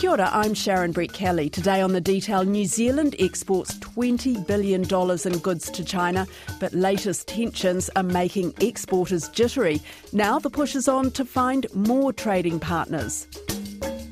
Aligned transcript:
Kia 0.00 0.12
ora, 0.12 0.30
I'm 0.32 0.54
Sharon 0.54 0.94
Brettkelly. 0.94 1.52
Today 1.52 1.82
on 1.82 1.92
The 1.92 2.00
Detail, 2.00 2.42
New 2.46 2.64
Zealand 2.64 3.14
exports 3.18 3.74
$20 3.80 4.46
billion 4.46 4.80
in 4.82 5.38
goods 5.40 5.70
to 5.72 5.84
China, 5.84 6.26
but 6.58 6.72
latest 6.72 7.28
tensions 7.28 7.90
are 7.96 8.02
making 8.02 8.54
exporters 8.60 9.28
jittery. 9.28 9.78
Now 10.14 10.38
the 10.38 10.48
push 10.48 10.74
is 10.74 10.88
on 10.88 11.10
to 11.10 11.26
find 11.26 11.66
more 11.74 12.14
trading 12.14 12.58
partners. 12.58 13.26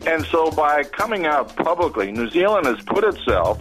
And 0.07 0.27
so 0.27 0.51
by 0.51 0.85
coming 0.85 1.25
out 1.25 1.57
publicly, 1.57 2.13
New 2.13 2.29
Zealand 2.29 2.67
has 2.67 2.85
put 2.85 3.03
itself 3.03 3.59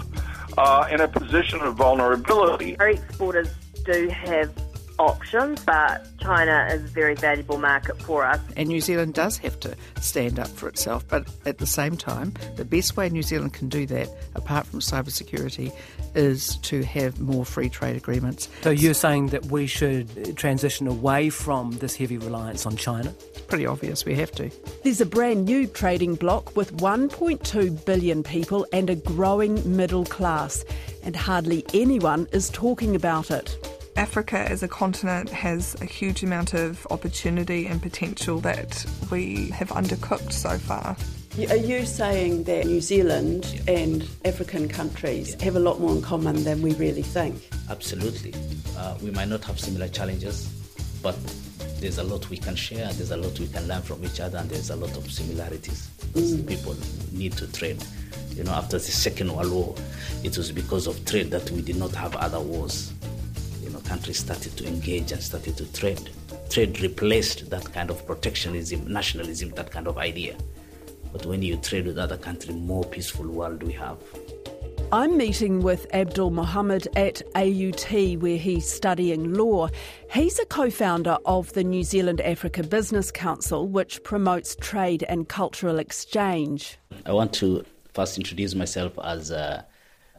uh, 0.58 0.86
in 0.92 1.00
a 1.00 1.08
position 1.08 1.62
of 1.62 1.76
vulnerability. 1.76 2.78
Our 2.78 2.90
exporters 2.90 3.48
do 3.86 4.10
have 4.10 4.52
options, 5.00 5.64
but 5.64 6.06
China 6.20 6.68
is 6.72 6.84
a 6.84 6.88
very 6.88 7.16
valuable 7.16 7.58
market 7.58 8.02
for 8.02 8.26
us. 8.26 8.40
And 8.56 8.68
New 8.70 8.82
Zealand 8.82 9.14
does 9.14 9.38
have 9.38 9.60
to 9.62 9.76
stand 10.02 10.40
up 10.40 10.48
for 10.48 10.68
itself, 10.68 11.06
but 11.08 11.28
at 11.46 11.58
the 11.60 11.66
same 11.66 11.98
time, 11.98 12.34
the 12.56 12.66
best 12.66 12.98
way 12.98 13.10
New 13.10 13.24
Zealand 13.24 13.54
can 13.54 13.70
do 13.70 13.86
that, 13.88 14.10
apart 14.36 14.66
from 14.66 14.80
cybersecurity, 14.80 15.72
is 16.16 16.58
to 16.58 16.84
have 16.84 17.20
more 17.20 17.46
free 17.46 17.70
trade 17.70 17.96
agreements. 17.96 18.50
So 18.62 18.70
you're 18.72 18.94
saying 18.94 19.28
that 19.28 19.46
we 19.48 19.68
should 19.68 20.36
transition 20.36 20.88
away 20.88 21.30
from 21.30 21.72
this 21.74 21.96
heavy 21.96 22.18
reliance 22.18 22.66
on 22.66 22.76
China? 22.76 23.14
It's 23.30 23.42
pretty 23.42 23.66
obvious, 23.66 24.06
we 24.06 24.16
have 24.16 24.32
to. 24.34 24.50
There's 24.84 25.02
a 25.02 25.06
brand 25.06 25.46
new 25.46 25.68
trading 25.68 26.16
bloc 26.16 26.56
with 26.56 26.76
1.2 26.78 27.86
billion 27.86 28.24
people 28.24 28.66
and 28.74 28.90
a 28.90 28.96
growing 28.96 29.76
middle 29.76 30.06
class, 30.06 30.66
and 31.04 31.16
hardly 31.16 31.66
anyone 31.74 32.28
is 32.32 32.50
talking 32.50 32.96
about 32.96 33.32
it. 33.32 33.56
Africa 33.98 34.38
as 34.38 34.62
a 34.62 34.68
continent 34.68 35.28
has 35.32 35.76
a 35.82 35.86
huge 35.86 36.22
amount 36.22 36.54
of 36.54 36.86
opportunity 36.92 37.66
and 37.66 37.82
potential 37.82 38.40
that 38.42 38.86
we 39.10 39.50
have 39.50 39.70
undercooked 39.70 40.32
so 40.32 40.60
far. 40.60 40.96
Are 41.50 41.56
you 41.56 41.84
saying 41.84 42.44
that 42.44 42.68
New 42.68 42.80
Zealand 42.80 43.60
and 43.68 44.08
African 44.24 44.68
countries 44.70 45.40
have 45.42 45.56
a 45.56 45.60
lot 45.60 45.80
more 45.80 45.92
in 45.94 46.04
common 46.04 46.44
than 46.44 46.62
we 46.62 46.76
really 46.76 47.02
think? 47.02 47.50
Absolutely. 47.72 48.36
Uh, 48.78 48.96
we 49.02 49.10
might 49.10 49.30
not 49.30 49.44
have 49.46 49.60
similar 49.60 49.88
challenges, 49.88 50.48
but 51.02 51.18
there's 51.80 51.98
a 51.98 52.04
lot 52.04 52.30
we 52.30 52.38
can 52.38 52.56
share, 52.56 52.94
there's 52.94 53.12
a 53.12 53.18
lot 53.18 53.40
we 53.40 53.48
can 53.48 53.68
learn 53.68 53.82
from 53.82 54.04
each 54.04 54.20
other, 54.20 54.38
and 54.38 54.48
there's 54.48 54.70
a 54.70 54.76
lot 54.76 54.96
of 54.96 55.12
similarities. 55.12 55.90
Mm. 56.14 56.48
People 56.48 56.76
need 57.12 57.34
to 57.34 57.52
trade. 57.52 57.84
You 58.36 58.44
know, 58.44 58.52
after 58.52 58.78
the 58.78 58.84
Second 58.84 59.36
World 59.36 59.52
War, 59.52 59.76
it 60.24 60.38
was 60.38 60.52
because 60.52 60.86
of 60.86 61.04
trade 61.06 61.32
that 61.32 61.50
we 61.50 61.64
did 61.64 61.78
not 61.78 61.96
have 61.96 62.16
other 62.16 62.40
wars 62.40 62.94
countries 63.88 64.20
started 64.20 64.56
to 64.58 64.68
engage 64.68 65.14
and 65.14 65.24
started 65.24 65.56
to 65.56 65.66
trade. 65.72 66.10
Trade 66.50 66.82
replaced 66.82 67.50
that 67.50 67.72
kind 67.72 67.90
of 67.90 68.06
protectionism, 68.06 68.86
nationalism, 68.92 69.50
that 69.52 69.72
kind 69.72 69.88
of 69.88 69.98
idea. 69.98 70.36
But 71.14 71.26
when 71.26 71.42
you 71.42 71.56
trade 71.56 71.86
with 71.88 71.98
other 71.98 72.18
countries, 72.18 72.56
more 72.58 72.84
peaceful 72.84 73.28
world 73.28 73.64
we 73.64 73.72
have. 73.74 73.98
I'm 74.92 75.18
meeting 75.18 75.62
with 75.62 75.88
Abdul 75.94 76.32
Mohammed 76.32 76.88
at 76.98 77.22
AUT, 77.36 77.92
where 78.20 78.38
he's 78.38 78.70
studying 78.70 79.34
law. 79.34 79.70
He's 80.12 80.38
a 80.40 80.46
co 80.46 80.70
founder 80.70 81.18
of 81.26 81.54
the 81.54 81.64
New 81.64 81.84
Zealand 81.84 82.22
Africa 82.22 82.64
Business 82.64 83.10
Council, 83.10 83.68
which 83.68 84.04
promotes 84.04 84.56
trade 84.58 85.04
and 85.08 85.28
cultural 85.28 85.80
exchange. 85.80 86.78
I 87.06 87.14
want 87.14 87.34
to 87.34 87.66
first 87.94 88.18
introduce 88.18 88.54
myself 88.54 88.98
as 89.04 89.32
a 89.32 89.66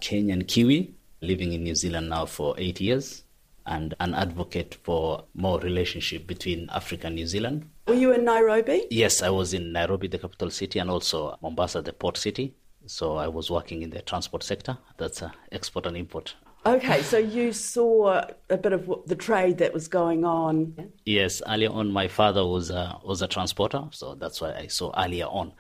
Kenyan 0.01 0.47
Kiwi, 0.47 0.95
living 1.21 1.53
in 1.53 1.65
New 1.65 1.75
Zealand 1.75 2.09
now 2.09 2.27
for 2.27 2.55
eight 2.59 2.81
years 2.81 3.25
and 3.69 3.95
an 4.01 4.15
advocate 4.15 4.77
for 4.83 5.25
more 5.35 5.61
relationship 5.61 6.27
between 6.27 6.69
Africa 6.71 7.07
and 7.07 7.17
New 7.17 7.27
Zealand. 7.27 7.69
Were 7.87 7.95
you 7.95 8.13
in 8.13 8.25
Nairobi? 8.25 8.87
Yes, 8.91 9.23
I 9.23 9.31
was 9.31 9.55
in 9.55 9.73
Nairobi, 9.73 10.09
the 10.09 10.19
capital 10.19 10.51
city, 10.51 10.79
and 10.79 10.91
also 10.91 11.39
Mombasa, 11.43 11.83
the 11.83 11.93
port 11.93 12.17
city. 12.17 12.55
So 12.87 13.17
I 13.17 13.29
was 13.29 13.51
working 13.51 13.83
in 13.83 13.91
the 13.91 14.03
transport 14.03 14.43
sector. 14.43 14.79
That's 14.97 15.23
uh, 15.23 15.31
export 15.53 15.87
and 15.87 15.97
import. 15.97 16.35
Okay, 16.67 17.03
so 17.03 17.19
you 17.19 17.53
saw 17.53 18.25
a 18.51 18.57
bit 18.57 18.73
of 18.73 18.91
the 19.07 19.15
trade 19.15 19.59
that 19.59 19.73
was 19.73 19.89
going 19.89 20.25
on. 20.25 20.91
Yes, 21.05 21.41
earlier 21.47 21.71
on, 21.71 21.93
my 21.93 22.09
father 22.09 22.45
was 22.45 22.71
a, 22.71 22.99
was 23.05 23.23
a 23.23 23.29
transporter, 23.29 23.85
so 23.93 24.15
that's 24.15 24.41
why 24.41 24.53
I 24.55 24.67
saw 24.67 24.93
earlier 24.99 25.27
on 25.27 25.53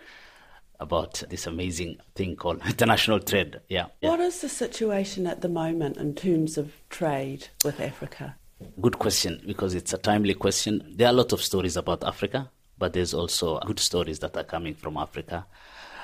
about 0.80 1.22
this 1.28 1.46
amazing 1.46 1.98
thing 2.14 2.36
called 2.36 2.60
international 2.66 3.20
trade. 3.20 3.60
Yeah. 3.68 3.86
What 4.00 4.20
is 4.20 4.40
the 4.40 4.48
situation 4.48 5.26
at 5.26 5.40
the 5.40 5.48
moment 5.48 5.96
in 5.96 6.14
terms 6.14 6.56
of 6.58 6.72
trade 6.90 7.48
with 7.64 7.80
Africa? 7.80 8.36
Good 8.80 8.98
question, 8.98 9.40
because 9.46 9.74
it's 9.74 9.92
a 9.92 9.98
timely 9.98 10.34
question. 10.34 10.94
There 10.96 11.06
are 11.06 11.10
a 11.10 11.16
lot 11.16 11.32
of 11.32 11.42
stories 11.42 11.76
about 11.76 12.02
Africa, 12.02 12.50
but 12.76 12.92
there's 12.92 13.14
also 13.14 13.58
good 13.60 13.78
stories 13.78 14.18
that 14.20 14.36
are 14.36 14.44
coming 14.44 14.74
from 14.74 14.96
Africa. 14.96 15.46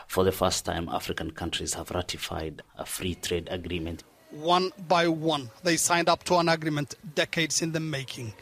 For 0.06 0.22
the 0.22 0.32
first 0.32 0.64
time, 0.64 0.88
African 0.88 1.30
countries 1.30 1.74
have 1.74 1.90
ratified 1.90 2.62
a 2.78 2.84
free 2.84 3.16
trade 3.16 3.48
agreement. 3.50 4.04
One 4.30 4.72
by 4.88 5.08
one, 5.08 5.50
they 5.62 5.76
signed 5.76 6.08
up 6.08 6.24
to 6.24 6.36
an 6.36 6.48
agreement 6.48 6.94
decades 7.14 7.62
in 7.62 7.72
the 7.72 7.80
making. 7.80 8.34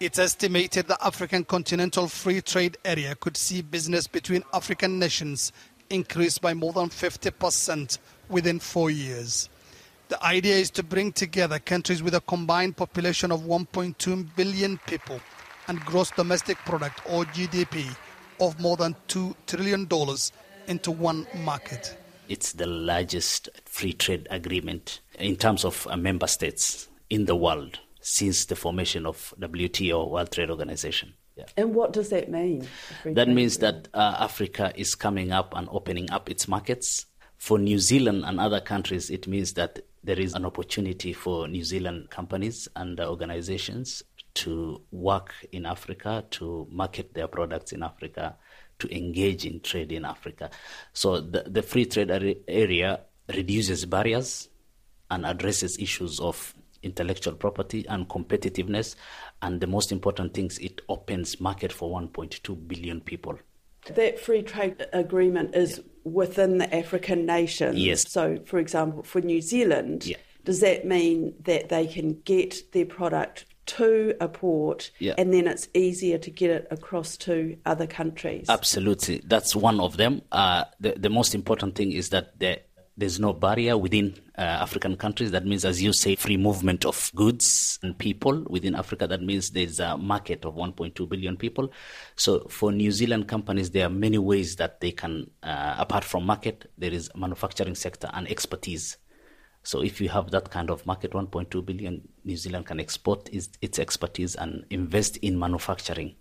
It's 0.00 0.18
estimated 0.20 0.86
the 0.86 1.04
African 1.04 1.44
Continental 1.44 2.06
Free 2.06 2.40
Trade 2.40 2.78
Area 2.84 3.16
could 3.16 3.36
see 3.36 3.62
business 3.62 4.06
between 4.06 4.44
African 4.52 5.00
nations 5.00 5.50
increase 5.90 6.38
by 6.38 6.54
more 6.54 6.72
than 6.72 6.88
50% 6.88 7.98
within 8.28 8.58
four 8.58 8.90
years. 8.90 9.48
The 10.08 10.22
idea 10.24 10.54
is 10.54 10.70
to 10.70 10.82
bring 10.82 11.12
together 11.12 11.58
countries 11.58 12.02
with 12.02 12.14
a 12.14 12.20
combined 12.22 12.76
population 12.76 13.30
of 13.30 13.42
1.2 13.42 14.28
billion 14.36 14.78
people 14.86 15.20
and 15.66 15.80
gross 15.80 16.10
domestic 16.10 16.56
product 16.58 17.00
or 17.06 17.24
GDP 17.26 17.94
of 18.40 18.58
more 18.58 18.76
than 18.76 18.96
$2 19.08 19.34
trillion 19.46 19.86
into 20.66 20.90
one 20.90 21.26
market. 21.34 21.96
It's 22.28 22.52
the 22.52 22.66
largest 22.66 23.48
free 23.64 23.92
trade 23.92 24.26
agreement 24.30 25.00
in 25.18 25.36
terms 25.36 25.64
of 25.64 25.86
uh, 25.90 25.96
member 25.96 26.26
states 26.26 26.88
in 27.10 27.24
the 27.24 27.36
world 27.36 27.80
since 28.00 28.46
the 28.46 28.56
formation 28.56 29.04
of 29.06 29.34
WTO, 29.38 30.10
World 30.10 30.32
Trade 30.32 30.50
Organization. 30.50 31.14
Yeah. 31.38 31.44
And 31.56 31.72
what 31.72 31.92
does 31.92 32.08
that 32.08 32.28
mean? 32.30 32.66
That 33.04 33.28
means 33.28 33.58
that 33.58 33.86
uh, 33.94 34.16
Africa 34.18 34.72
is 34.74 34.96
coming 34.96 35.30
up 35.30 35.54
and 35.56 35.68
opening 35.70 36.10
up 36.10 36.28
its 36.28 36.48
markets. 36.48 37.06
For 37.36 37.56
New 37.56 37.78
Zealand 37.78 38.24
and 38.26 38.40
other 38.40 38.60
countries, 38.60 39.10
it 39.10 39.28
means 39.28 39.52
that 39.52 39.78
there 40.02 40.18
is 40.18 40.34
an 40.34 40.44
opportunity 40.44 41.12
for 41.12 41.46
New 41.46 41.62
Zealand 41.62 42.10
companies 42.10 42.66
and 42.74 42.98
organizations 42.98 44.02
to 44.34 44.82
work 44.90 45.32
in 45.52 45.64
Africa, 45.64 46.24
to 46.30 46.66
market 46.68 47.14
their 47.14 47.28
products 47.28 47.70
in 47.70 47.84
Africa, 47.84 48.36
to 48.80 48.96
engage 48.96 49.44
in 49.44 49.60
trade 49.60 49.92
in 49.92 50.04
Africa. 50.04 50.50
So 50.92 51.20
the, 51.20 51.44
the 51.44 51.62
free 51.62 51.86
trade 51.86 52.10
area 52.48 53.00
reduces 53.28 53.84
barriers 53.84 54.48
and 55.10 55.24
addresses 55.24 55.78
issues 55.78 56.18
of 56.18 56.54
intellectual 56.82 57.34
property 57.34 57.86
and 57.88 58.08
competitiveness. 58.08 58.94
And 59.42 59.60
the 59.60 59.66
most 59.66 59.92
important 59.92 60.34
things, 60.34 60.58
it 60.58 60.80
opens 60.88 61.40
market 61.40 61.72
for 61.72 62.00
1.2 62.00 62.68
billion 62.68 63.00
people. 63.00 63.38
That 63.94 64.18
free 64.18 64.42
trade 64.42 64.86
agreement 64.92 65.54
is 65.54 65.78
yeah. 65.78 65.84
within 66.04 66.58
the 66.58 66.74
African 66.74 67.26
nations. 67.26 67.78
Yes. 67.78 68.10
So, 68.10 68.38
for 68.44 68.58
example, 68.58 69.02
for 69.02 69.20
New 69.20 69.40
Zealand, 69.40 70.06
yeah. 70.06 70.16
does 70.44 70.60
that 70.60 70.84
mean 70.84 71.34
that 71.44 71.68
they 71.68 71.86
can 71.86 72.20
get 72.20 72.72
their 72.72 72.86
product 72.86 73.46
to 73.68 74.14
a 74.20 74.28
port 74.28 74.90
yeah. 74.98 75.14
and 75.18 75.32
then 75.32 75.46
it's 75.46 75.68
easier 75.74 76.16
to 76.16 76.30
get 76.30 76.50
it 76.50 76.68
across 76.70 77.16
to 77.18 77.56
other 77.66 77.86
countries? 77.86 78.46
Absolutely. 78.48 79.22
That's 79.24 79.54
one 79.54 79.78
of 79.78 79.96
them. 79.96 80.22
Uh, 80.32 80.64
the, 80.80 80.92
the 80.92 81.10
most 81.10 81.34
important 81.34 81.74
thing 81.74 81.92
is 81.92 82.08
that 82.08 82.38
the 82.38 82.60
there's 82.98 83.20
no 83.20 83.32
barrier 83.32 83.78
within 83.78 84.12
uh, 84.36 84.40
African 84.40 84.96
countries. 84.96 85.30
That 85.30 85.46
means, 85.46 85.64
as 85.64 85.80
you 85.80 85.92
say, 85.92 86.16
free 86.16 86.36
movement 86.36 86.84
of 86.84 87.12
goods 87.14 87.78
and 87.80 87.96
people 87.96 88.44
within 88.50 88.74
Africa. 88.74 89.06
That 89.06 89.22
means 89.22 89.50
there's 89.50 89.78
a 89.78 89.96
market 89.96 90.44
of 90.44 90.56
1.2 90.56 91.08
billion 91.08 91.36
people. 91.36 91.72
So, 92.16 92.40
for 92.48 92.72
New 92.72 92.90
Zealand 92.90 93.28
companies, 93.28 93.70
there 93.70 93.86
are 93.86 93.90
many 93.90 94.18
ways 94.18 94.56
that 94.56 94.80
they 94.80 94.90
can, 94.90 95.30
uh, 95.44 95.76
apart 95.78 96.02
from 96.02 96.26
market, 96.26 96.68
there 96.76 96.92
is 96.92 97.08
manufacturing 97.14 97.76
sector 97.76 98.10
and 98.12 98.28
expertise. 98.28 98.96
So, 99.62 99.80
if 99.80 100.00
you 100.00 100.08
have 100.08 100.32
that 100.32 100.50
kind 100.50 100.68
of 100.68 100.84
market, 100.84 101.12
1.2 101.12 101.64
billion, 101.64 102.08
New 102.24 102.36
Zealand 102.36 102.66
can 102.66 102.80
export 102.80 103.28
its, 103.32 103.78
expertise 103.78 104.34
and 104.34 104.64
invest 104.70 105.18
in 105.18 105.38
manufacturing 105.38 106.16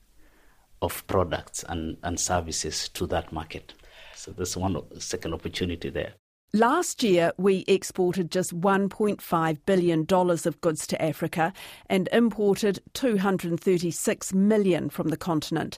of 0.84 1.06
products 1.08 1.66
and, 1.68 1.98
and 2.04 2.20
services 2.20 2.88
to 2.90 3.08
that 3.08 3.32
market. 3.32 3.74
So, 4.14 4.30
there's 4.30 4.56
one 4.56 4.80
second 5.00 5.34
opportunity 5.34 5.90
there. 5.90 6.14
Last 6.54 7.04
year, 7.04 7.34
we 7.38 7.66
exported 7.68 8.32
just 8.32 8.58
$1.5 8.58 9.58
billion 9.66 10.06
of 10.10 10.62
goods 10.62 10.88
to 10.88 11.02
Africa 11.02 11.52
and 11.90 12.08
imported 12.14 12.80
236 12.94 14.34
million 14.34 14.90
from 14.90 15.10
the 15.10 15.18
continent. 15.18 15.78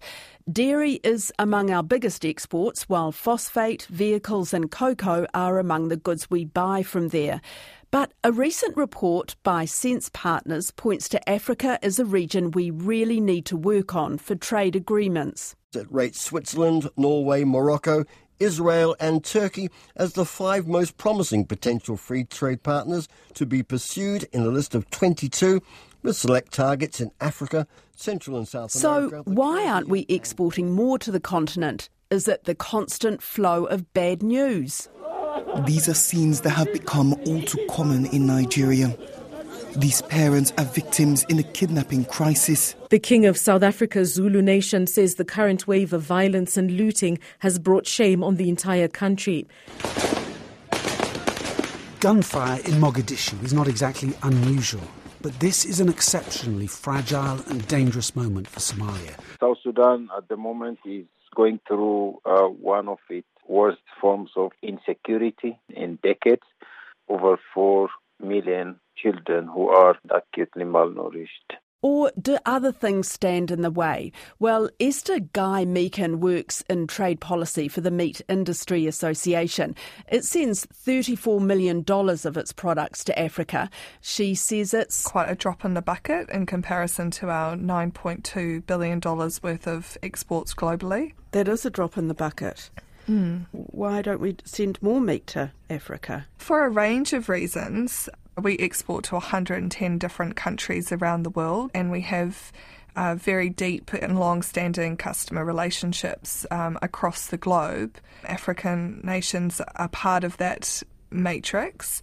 Dairy 0.51 1.00
is 1.04 1.33
among 1.39 1.71
our 1.71 1.81
biggest 1.81 2.24
exports, 2.24 2.88
while 2.88 3.12
phosphate, 3.12 3.88
vehicles, 3.89 4.54
and 4.54 4.69
cocoa 4.69 5.25
are 5.33 5.57
among 5.57 5.88
the 5.88 5.98
goods 5.98 6.30
we 6.30 6.45
buy 6.45 6.83
from 6.83 7.07
there. 7.07 7.42
But 7.89 8.13
a 8.24 8.31
recent 8.31 8.77
report 8.77 9.36
by 9.42 9.65
Sense 9.65 10.12
Partners 10.13 10.69
points 10.69 11.10
to 11.10 11.30
Africa 11.30 11.80
as 11.81 11.98
a 11.98 12.06
region 12.06 12.51
we 12.51 12.69
really 12.69 13.19
need 13.19 13.48
to 13.48 13.57
work 13.57 13.95
on 13.95 14.19
for 14.19 14.36
trade 14.36 14.75
agreements. 14.75 15.56
It 15.75 15.88
rates 15.92 16.22
Switzerland, 16.22 16.89
Norway, 16.95 17.44
Morocco, 17.44 18.06
Israel, 18.39 18.95
and 19.00 19.24
Turkey 19.24 19.69
as 19.95 20.13
the 20.13 20.25
five 20.25 20.68
most 20.68 20.97
promising 20.97 21.45
potential 21.45 21.97
free 21.97 22.24
trade 22.24 22.63
partners 22.63 23.07
to 23.36 23.45
be 23.45 23.63
pursued 23.63 24.27
in 24.31 24.41
a 24.41 24.47
list 24.47 24.75
of 24.75 24.89
22 24.89 25.62
with 26.03 26.15
select 26.15 26.53
targets 26.53 27.01
in 27.01 27.12
Africa, 27.19 27.68
Central 27.95 28.38
and 28.38 28.47
South 28.47 28.74
America. 28.75 29.24
So, 29.25 29.31
why 29.31 29.68
aren't 29.68 29.89
we 29.89 30.06
exporting 30.09 30.71
more 30.71 30.97
to 31.00 31.12
the 31.12 31.19
continent? 31.19 31.89
Is 32.09 32.27
it 32.27 32.45
the 32.45 32.56
constant 32.56 33.21
flow 33.21 33.65
of 33.65 33.94
bad 33.94 34.24
news? 34.24 34.89
These 35.65 35.89
are 35.89 35.94
scenes 35.94 36.41
that 36.41 36.51
have 36.51 36.71
become 36.74 37.13
all 37.25 37.41
too 37.41 37.65
common 37.69 38.06
in 38.07 38.25
Nigeria. 38.25 38.97
These 39.75 40.01
parents 40.04 40.51
are 40.57 40.66
victims 40.66 41.24
in 41.30 41.38
a 41.38 41.44
kidnapping 41.44 42.06
crisis. 42.06 42.75
The 42.89 42.98
king 42.98 43.27
of 43.27 43.38
South 43.38 43.62
Africa's 43.62 44.13
Zulu 44.13 44.42
nation 44.42 44.88
says 44.88 45.16
the 45.16 45.25
current 45.25 45.68
wave 45.68 45.94
of 45.94 46.01
violence 46.01 46.57
and 46.57 46.71
looting 46.71 47.19
has 47.39 47.60
brought 47.60 47.86
shame 47.86 48.24
on 48.24 48.38
the 48.38 48.50
entire 48.50 48.88
country. 48.88 49.48
Gunfire 52.00 52.60
in 52.62 52.81
Mogadishu 52.81 53.44
is 53.44 53.54
not 53.54 53.68
exactly 53.68 54.13
unusual, 54.24 54.88
but 55.21 55.39
this 55.39 55.66
is 55.66 55.80
an 55.80 55.88
exceptionally 55.88 56.68
fragile 56.68 57.39
and 57.48 57.68
dangerous 57.68 58.15
moment 58.15 58.48
for 58.48 58.60
Somalia. 58.60 59.19
South 59.39 59.57
Sudan 59.62 60.10
at 60.18 60.27
the 60.30 60.38
moment 60.38 60.80
is 60.83 61.06
going 61.36 61.60
through 61.68 62.19
uh, 62.25 62.48
one 62.48 62.88
of 62.88 62.98
its 63.10 63.27
worst 63.48 63.81
forms 64.01 64.31
of 64.36 64.51
insecurity 64.63 65.60
in 65.69 66.00
decades. 66.01 66.42
Over 67.07 67.39
4 67.54 67.89
million 68.19 68.80
children 68.95 69.48
who 69.48 69.69
are 69.69 69.98
acutely 70.10 70.63
malnourished. 70.63 71.57
Or 71.81 72.12
do 72.21 72.38
other 72.45 72.74
things 72.74 73.10
stand 73.10 73.51
in 73.51 73.62
the 73.62 73.71
way? 73.71 74.12
Well, 74.38 74.69
Esther 74.81 75.19
Guy 75.19 75.63
Meakin 75.63 76.19
works 76.19 76.62
in 76.69 76.88
trade 76.88 77.21
policy 77.21 77.69
for 77.69 77.80
the 77.80 77.92
Meat 77.92 78.21
Industry 78.27 78.86
Association. 78.86 79.75
It 80.12 80.25
sends 80.25 80.66
$34 80.66 81.39
million 81.39 81.86
of 81.88 82.36
its 82.36 82.51
products 82.51 83.06
to 83.06 83.18
Africa. 83.18 83.69
She 84.01 84.36
says 84.36 84.74
it's 84.74 85.04
quite 85.04 85.30
a 85.30 85.36
drop 85.36 85.63
in 85.63 85.74
the 85.74 85.81
bucket 85.81 86.30
in 86.30 86.45
comparison 86.45 87.12
to 87.12 87.30
our 87.30 87.56
$9.2 87.56 88.65
billion 88.65 89.00
worth 89.00 89.68
of 89.68 89.98
exports 90.04 90.54
globally. 90.54 91.13
That 91.31 91.48
is 91.48 91.65
a 91.65 91.69
drop 91.69 91.98
in 91.98 92.10
the 92.10 92.13
bucket. 92.13 92.72
Mm. 93.09 93.47
Why 93.51 94.01
don't 94.01 94.21
we 94.21 94.35
send 94.45 94.81
more 94.81 95.01
meat 95.01 95.25
to 95.27 95.51
Africa? 95.69 96.27
For 96.38 96.65
a 96.65 96.69
range 96.69 97.13
of 97.13 97.27
reasons. 97.27 98.07
We 98.39 98.57
export 98.57 99.03
to 99.06 99.15
110 99.15 99.97
different 99.97 100.38
countries 100.38 100.94
around 100.94 101.23
the 101.23 101.29
world, 101.29 101.71
and 101.73 101.91
we 101.91 102.01
have 102.01 102.53
uh, 102.95 103.15
very 103.15 103.50
deep 103.50 103.91
and 103.94 104.17
long 104.17 104.44
standing 104.44 104.95
customer 104.95 105.44
relationships 105.44 106.45
um, 106.50 106.77
across 106.81 107.27
the 107.27 107.38
globe. 107.38 107.97
African 108.23 109.01
nations 109.03 109.62
are 109.75 109.89
part 109.89 110.23
of 110.23 110.38
that 110.38 110.83
matrix. 111.12 112.01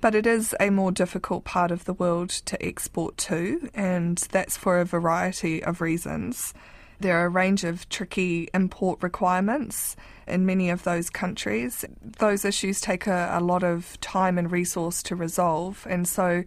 But 0.00 0.16
it 0.16 0.26
is 0.26 0.54
a 0.58 0.70
more 0.70 0.90
difficult 0.90 1.44
part 1.44 1.70
of 1.70 1.84
the 1.84 1.92
world 1.94 2.30
to 2.30 2.60
export 2.64 3.16
to, 3.18 3.70
and 3.72 4.18
that's 4.18 4.56
for 4.56 4.80
a 4.80 4.84
variety 4.84 5.62
of 5.62 5.80
reasons. 5.80 6.52
There 7.02 7.18
are 7.20 7.26
a 7.26 7.28
range 7.28 7.64
of 7.64 7.88
tricky 7.88 8.48
import 8.54 9.02
requirements 9.02 9.96
in 10.26 10.46
many 10.46 10.70
of 10.70 10.84
those 10.84 11.10
countries. 11.10 11.84
Those 12.18 12.44
issues 12.44 12.80
take 12.80 13.06
a, 13.06 13.30
a 13.32 13.40
lot 13.40 13.64
of 13.64 14.00
time 14.00 14.38
and 14.38 14.50
resource 14.50 15.02
to 15.04 15.16
resolve, 15.16 15.86
and 15.90 16.06
so, 16.06 16.44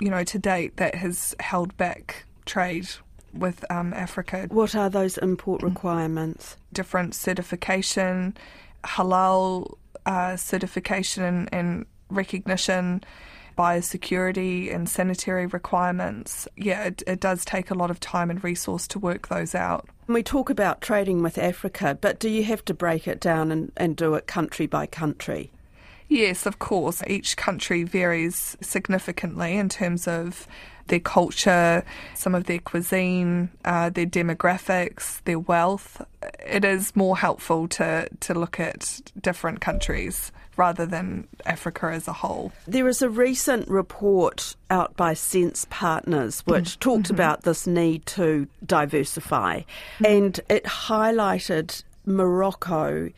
you 0.00 0.08
know, 0.08 0.22
to 0.24 0.38
date, 0.38 0.76
that 0.76 0.94
has 0.94 1.34
held 1.40 1.76
back 1.76 2.24
trade 2.46 2.88
with 3.34 3.64
um, 3.70 3.92
Africa. 3.94 4.46
What 4.48 4.74
are 4.74 4.88
those 4.88 5.18
import 5.18 5.62
requirements? 5.62 6.56
Different 6.72 7.14
certification, 7.14 8.36
halal 8.84 9.76
uh, 10.06 10.36
certification 10.36 11.24
and, 11.24 11.48
and 11.52 11.86
recognition 12.10 13.02
biosecurity 13.60 14.74
and 14.74 14.88
sanitary 14.88 15.44
requirements, 15.44 16.48
yeah, 16.56 16.84
it, 16.84 17.02
it 17.06 17.20
does 17.20 17.44
take 17.44 17.70
a 17.70 17.74
lot 17.74 17.90
of 17.90 18.00
time 18.00 18.30
and 18.30 18.42
resource 18.42 18.88
to 18.88 18.98
work 18.98 19.28
those 19.28 19.54
out. 19.54 19.86
We 20.06 20.22
talk 20.22 20.48
about 20.48 20.80
trading 20.80 21.22
with 21.22 21.36
Africa, 21.36 21.98
but 22.00 22.18
do 22.18 22.30
you 22.30 22.42
have 22.44 22.64
to 22.64 22.74
break 22.74 23.06
it 23.06 23.20
down 23.20 23.52
and, 23.52 23.70
and 23.76 23.94
do 23.94 24.14
it 24.14 24.26
country 24.26 24.66
by 24.66 24.86
country? 24.86 25.50
Yes, 26.08 26.46
of 26.46 26.58
course. 26.58 27.02
Each 27.06 27.36
country 27.36 27.82
varies 27.84 28.56
significantly 28.62 29.58
in 29.58 29.68
terms 29.68 30.08
of 30.08 30.48
their 30.86 30.98
culture, 30.98 31.84
some 32.14 32.34
of 32.34 32.44
their 32.44 32.60
cuisine, 32.60 33.50
uh, 33.66 33.90
their 33.90 34.06
demographics, 34.06 35.22
their 35.24 35.38
wealth. 35.38 36.00
It 36.44 36.64
is 36.64 36.96
more 36.96 37.18
helpful 37.18 37.68
to, 37.68 38.08
to 38.20 38.32
look 38.32 38.58
at 38.58 39.02
different 39.20 39.60
countries 39.60 40.32
rather 40.60 40.84
than 40.84 41.26
Africa 41.46 41.86
as 41.86 42.06
a 42.06 42.12
whole. 42.12 42.52
There 42.68 42.86
is 42.86 43.00
a 43.00 43.08
recent 43.08 43.66
report 43.66 44.56
out 44.68 44.94
by 44.94 45.14
Sense 45.14 45.66
Partners 45.70 46.42
which 46.44 46.76
mm. 46.76 46.80
talked 46.80 47.04
mm-hmm. 47.04 47.14
about 47.14 47.42
this 47.44 47.66
need 47.66 48.04
to 48.06 48.46
diversify, 48.66 49.62
and 50.04 50.38
it 50.50 50.64
highlighted 50.64 51.82
Morocco 52.04 53.08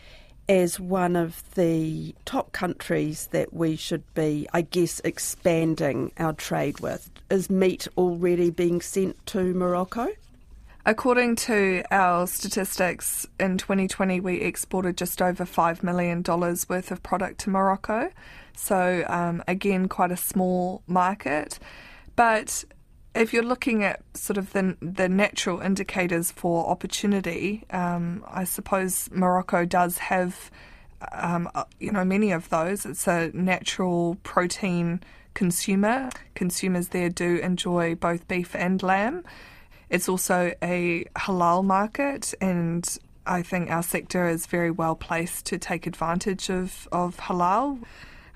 as 0.49 0.79
one 0.79 1.17
of 1.17 1.43
the 1.55 2.15
top 2.25 2.53
countries 2.53 3.29
that 3.33 3.53
we 3.53 3.75
should 3.75 4.05
be, 4.15 4.47
I 4.53 4.63
guess, 4.63 5.01
expanding 5.01 6.13
our 6.19 6.35
trade 6.35 6.79
with. 6.79 7.11
Is 7.29 7.51
meat 7.51 7.89
already 7.97 8.51
being 8.51 8.81
sent 8.81 9.27
to 9.27 9.53
Morocco? 9.53 10.09
According 10.85 11.37
to 11.37 11.85
our 11.93 12.27
statistics, 12.27 13.25
in 13.39 13.57
2020 13.57 14.19
we 14.19 14.41
exported 14.41 14.97
just 14.97 15.23
over 15.23 15.45
$5 15.45 15.85
million 15.85 16.25
worth 16.27 16.91
of 16.91 17.03
product 17.05 17.39
to 17.41 17.51
Morocco. 17.51 18.11
So, 18.57 19.05
um, 19.07 19.45
again, 19.47 19.87
quite 19.87 20.11
a 20.11 20.17
small 20.17 20.83
market. 20.89 21.61
But 22.17 22.65
if 23.15 23.33
you're 23.33 23.45
looking 23.45 23.85
at 23.85 24.03
sort 24.15 24.39
of 24.39 24.53
the, 24.53 24.77
the 24.83 25.09
natural 25.09 25.61
indicators 25.61 26.33
for 26.33 26.69
opportunity, 26.69 27.65
um, 27.71 28.25
I 28.27 28.43
suppose 28.43 29.09
Morocco 29.13 29.65
does 29.65 29.99
have, 29.99 30.51
um, 31.13 31.49
uh, 31.55 31.63
you 31.79 31.93
know, 31.93 32.05
many 32.05 32.33
of 32.33 32.49
those. 32.49 32.85
It's 32.85 33.07
a 33.07 33.31
natural 33.33 34.17
protein 34.25 35.01
consumer. 35.35 36.11
Consumers 36.35 36.89
there 36.89 37.09
do 37.09 37.37
enjoy 37.37 37.95
both 37.95 38.27
beef 38.27 38.57
and 38.57 38.83
lamb. 38.83 39.23
It's 39.93 40.09
also 40.09 40.55
a 40.63 41.05
halal 41.17 41.63
market, 41.63 42.33
and 42.41 42.83
I 43.27 43.43
think 43.43 43.71
our 43.71 43.83
sector 43.83 44.27
is 44.27 44.47
very 44.47 44.71
well 44.71 44.97
placed 44.97 45.45
to 45.47 45.59
take 45.59 45.87
advantage 45.87 46.49
of, 46.49 46.89
of 46.91 47.19
halal. 47.19 47.79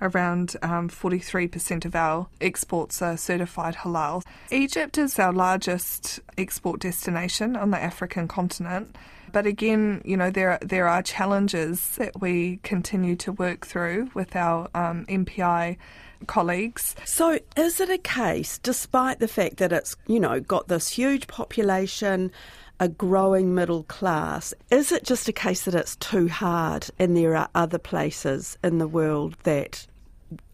Around 0.03 0.57
um, 0.61 0.91
43% 0.91 1.87
of 1.87 1.95
our 1.95 2.27
exports 2.43 3.01
are 3.01 3.17
certified 3.17 3.77
halal. 3.77 4.23
Egypt 4.51 4.99
is 4.99 5.19
our 5.19 5.33
largest 5.33 6.21
export 6.37 6.81
destination 6.81 7.57
on 7.57 7.71
the 7.71 7.83
African 7.83 8.29
continent. 8.29 8.95
But 9.33 9.47
again, 9.47 10.03
you 10.05 10.19
know, 10.19 10.31
there 10.31 10.59
there 10.61 10.87
are 10.87 11.03
challenges 11.03 11.97
that 11.97 12.21
we 12.21 12.59
continue 12.65 13.17
to 13.17 13.33
work 13.33 13.67
through 13.67 14.11
with 14.13 14.37
our 14.37 14.69
um, 14.75 15.07
MPI 15.07 15.79
colleagues. 16.27 16.95
So, 17.05 17.39
is 17.57 17.81
it 17.81 17.91
a 17.91 17.99
case, 17.99 18.59
despite 18.59 19.19
the 19.19 19.29
fact 19.29 19.59
that 19.59 19.73
it's, 19.73 19.97
you 20.07 20.21
know, 20.21 20.41
got 20.41 20.69
this 20.69 20.89
huge 20.89 21.27
population, 21.27 22.33
a 22.81 22.89
growing 22.89 23.55
middle 23.55 23.85
class, 23.85 24.53
is 24.71 24.93
it 24.93 25.05
just 25.05 25.29
a 25.29 25.33
case 25.33 25.65
that 25.65 25.75
it's 25.75 25.97
too 25.97 26.29
hard 26.29 26.89
and 26.99 27.17
there 27.17 27.37
are 27.37 27.49
other 27.55 27.79
places 27.79 28.59
in 28.63 28.79
the 28.79 28.89
world 28.89 29.37
that 29.45 29.87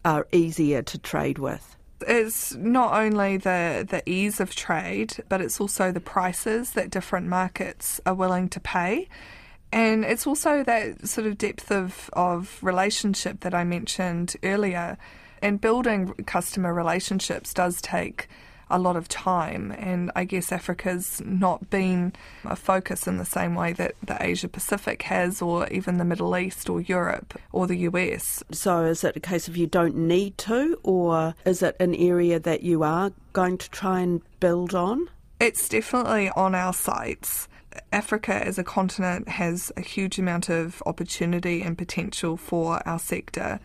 are 0.05 0.27
easier 0.31 0.81
to 0.83 0.97
trade 0.97 1.37
with? 1.37 1.75
It's 2.05 2.53
not 2.55 2.93
only 2.93 3.37
the, 3.37 3.85
the 3.89 4.07
ease 4.09 4.39
of 4.39 4.55
trade, 4.55 5.15
but 5.29 5.41
it's 5.41 5.61
also 5.61 5.91
the 5.91 6.01
prices 6.01 6.71
that 6.71 6.89
different 6.89 7.27
markets 7.27 8.01
are 8.05 8.13
willing 8.13 8.49
to 8.49 8.59
pay. 8.59 9.07
And 9.71 10.05
it's 10.05 10.27
also 10.27 10.63
that 10.63 11.07
sort 11.07 11.25
of 11.27 11.37
depth 11.37 11.71
of, 11.71 12.09
of 12.13 12.59
relationship 12.61 13.39
that 13.41 13.53
I 13.53 13.63
mentioned 13.63 14.35
earlier 14.43 14.97
and 15.43 15.61
building 15.61 16.13
customer 16.25 16.73
relationships 16.73 17.53
does 17.53 17.81
take 17.81 18.27
a 18.69 18.79
lot 18.79 18.95
of 18.95 19.07
time, 19.07 19.75
and 19.77 20.09
I 20.15 20.23
guess 20.23 20.51
Africa's 20.51 21.21
not 21.23 21.69
been 21.69 22.13
a 22.45 22.55
focus 22.55 23.07
in 23.07 23.17
the 23.17 23.25
same 23.25 23.53
way 23.53 23.73
that 23.73 23.93
the 24.01 24.17
Asia 24.19 24.47
Pacific 24.47 25.03
has, 25.03 25.41
or 25.41 25.67
even 25.67 25.97
the 25.97 26.05
Middle 26.05 26.35
East, 26.35 26.69
or 26.69 26.81
Europe, 26.81 27.39
or 27.51 27.67
the 27.67 27.77
US. 27.89 28.41
So, 28.51 28.85
is 28.85 29.03
it 29.03 29.17
a 29.17 29.19
case 29.19 29.47
of 29.47 29.57
you 29.57 29.67
don't 29.67 29.95
need 29.95 30.37
to, 30.39 30.79
or 30.81 31.35
is 31.45 31.61
it 31.61 31.75
an 31.79 31.93
area 31.93 32.39
that 32.39 32.63
you 32.63 32.81
are 32.81 33.11
going 33.33 33.57
to 33.59 33.69
try 33.69 33.99
and 33.99 34.21
build 34.39 34.73
on? 34.73 35.09
It's 35.39 35.67
definitely 35.69 36.29
on 36.29 36.55
our 36.55 36.73
sights. 36.73 37.47
Africa 37.91 38.33
as 38.33 38.57
a 38.57 38.63
continent 38.63 39.27
has 39.27 39.71
a 39.75 39.81
huge 39.81 40.17
amount 40.17 40.49
of 40.49 40.81
opportunity 40.85 41.61
and 41.61 41.77
potential 41.77 42.37
for 42.37 42.81
our 42.87 42.99
sector. 42.99 43.59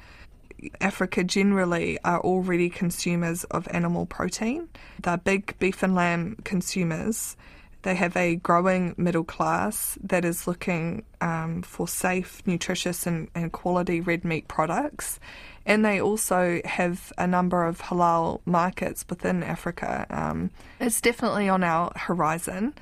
Africa 0.80 1.24
generally 1.24 1.98
are 2.04 2.20
already 2.20 2.68
consumers 2.68 3.44
of 3.44 3.68
animal 3.70 4.06
protein. 4.06 4.68
They're 5.02 5.16
big 5.16 5.58
beef 5.58 5.82
and 5.82 5.94
lamb 5.94 6.36
consumers. 6.44 7.36
They 7.82 7.94
have 7.94 8.16
a 8.16 8.36
growing 8.36 8.94
middle 8.96 9.24
class 9.24 9.96
that 10.02 10.24
is 10.24 10.46
looking 10.48 11.04
um, 11.20 11.62
for 11.62 11.86
safe, 11.86 12.42
nutritious, 12.44 13.06
and, 13.06 13.28
and 13.34 13.52
quality 13.52 14.00
red 14.00 14.24
meat 14.24 14.48
products. 14.48 15.20
And 15.64 15.84
they 15.84 16.00
also 16.00 16.60
have 16.64 17.12
a 17.18 17.26
number 17.26 17.64
of 17.64 17.80
halal 17.80 18.40
markets 18.44 19.04
within 19.08 19.42
Africa. 19.44 20.06
Um, 20.10 20.50
it's 20.80 21.00
definitely 21.00 21.48
on 21.48 21.62
our 21.62 21.92
horizon. 21.94 22.74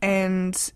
And 0.00 0.72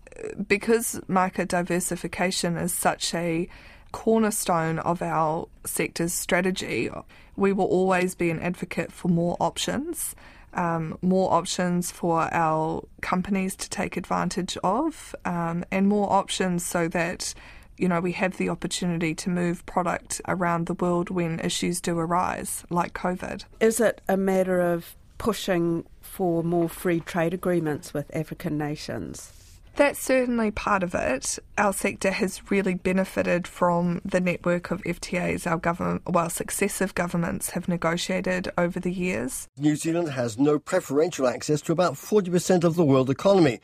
because 0.47 0.99
market 1.07 1.47
diversification 1.47 2.57
is 2.57 2.73
such 2.73 3.13
a 3.13 3.47
cornerstone 3.91 4.79
of 4.79 5.01
our 5.01 5.47
sector's 5.65 6.13
strategy, 6.13 6.89
we 7.35 7.53
will 7.53 7.65
always 7.65 8.15
be 8.15 8.29
an 8.29 8.39
advocate 8.39 8.91
for 8.91 9.07
more 9.07 9.37
options 9.39 10.15
um, 10.53 10.97
more 11.01 11.31
options 11.31 11.91
for 11.91 12.33
our 12.33 12.83
companies 13.01 13.55
to 13.57 13.69
take 13.69 13.97
advantage 13.97 14.57
of, 14.63 15.15
um, 15.25 15.63
and 15.71 15.87
more 15.87 16.11
options 16.11 16.65
so 16.65 16.87
that 16.89 17.33
you 17.77 17.87
know 17.87 17.99
we 17.99 18.11
have 18.13 18.37
the 18.37 18.49
opportunity 18.49 19.15
to 19.15 19.29
move 19.29 19.65
product 19.65 20.21
around 20.27 20.65
the 20.65 20.73
world 20.73 21.09
when 21.09 21.39
issues 21.39 21.81
do 21.81 21.97
arise, 21.97 22.63
like 22.69 22.93
COVID. 22.93 23.45
Is 23.59 23.79
it 23.79 24.01
a 24.07 24.17
matter 24.17 24.59
of 24.59 24.95
pushing 25.17 25.85
for 26.01 26.43
more 26.43 26.67
free 26.67 26.99
trade 26.99 27.33
agreements 27.33 27.93
with 27.93 28.13
African 28.15 28.57
nations? 28.57 29.31
That's 29.75 29.99
certainly 29.99 30.51
part 30.51 30.83
of 30.83 30.93
it. 30.93 31.39
Our 31.57 31.73
sector 31.73 32.11
has 32.11 32.51
really 32.51 32.75
benefited 32.75 33.47
from 33.47 34.01
the 34.03 34.19
network 34.19 34.69
of 34.69 34.83
FTAs 34.83 35.49
our 35.49 35.57
government, 35.57 36.01
while 36.05 36.29
successive 36.29 36.93
governments 36.93 37.51
have 37.51 37.67
negotiated 37.69 38.51
over 38.57 38.79
the 38.79 38.91
years. 38.91 39.47
New 39.57 39.75
Zealand 39.75 40.09
has 40.09 40.37
no 40.37 40.59
preferential 40.59 41.27
access 41.27 41.61
to 41.61 41.71
about 41.71 41.93
40% 41.93 42.63
of 42.63 42.75
the 42.75 42.83
world 42.83 43.09
economy. 43.09 43.61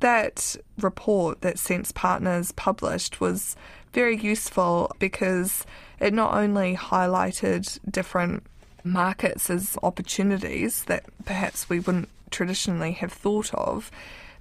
That 0.00 0.54
report 0.78 1.40
that 1.40 1.58
Sense 1.58 1.92
Partners 1.92 2.52
published 2.52 3.20
was 3.20 3.56
very 3.92 4.16
useful 4.16 4.92
because 4.98 5.64
it 5.98 6.12
not 6.12 6.34
only 6.34 6.76
highlighted 6.76 7.78
different 7.90 8.44
markets 8.84 9.50
as 9.50 9.76
opportunities 9.82 10.84
that 10.84 11.04
perhaps 11.24 11.68
we 11.68 11.80
wouldn't 11.80 12.08
traditionally 12.30 12.92
have 12.92 13.12
thought 13.12 13.52
of, 13.54 13.90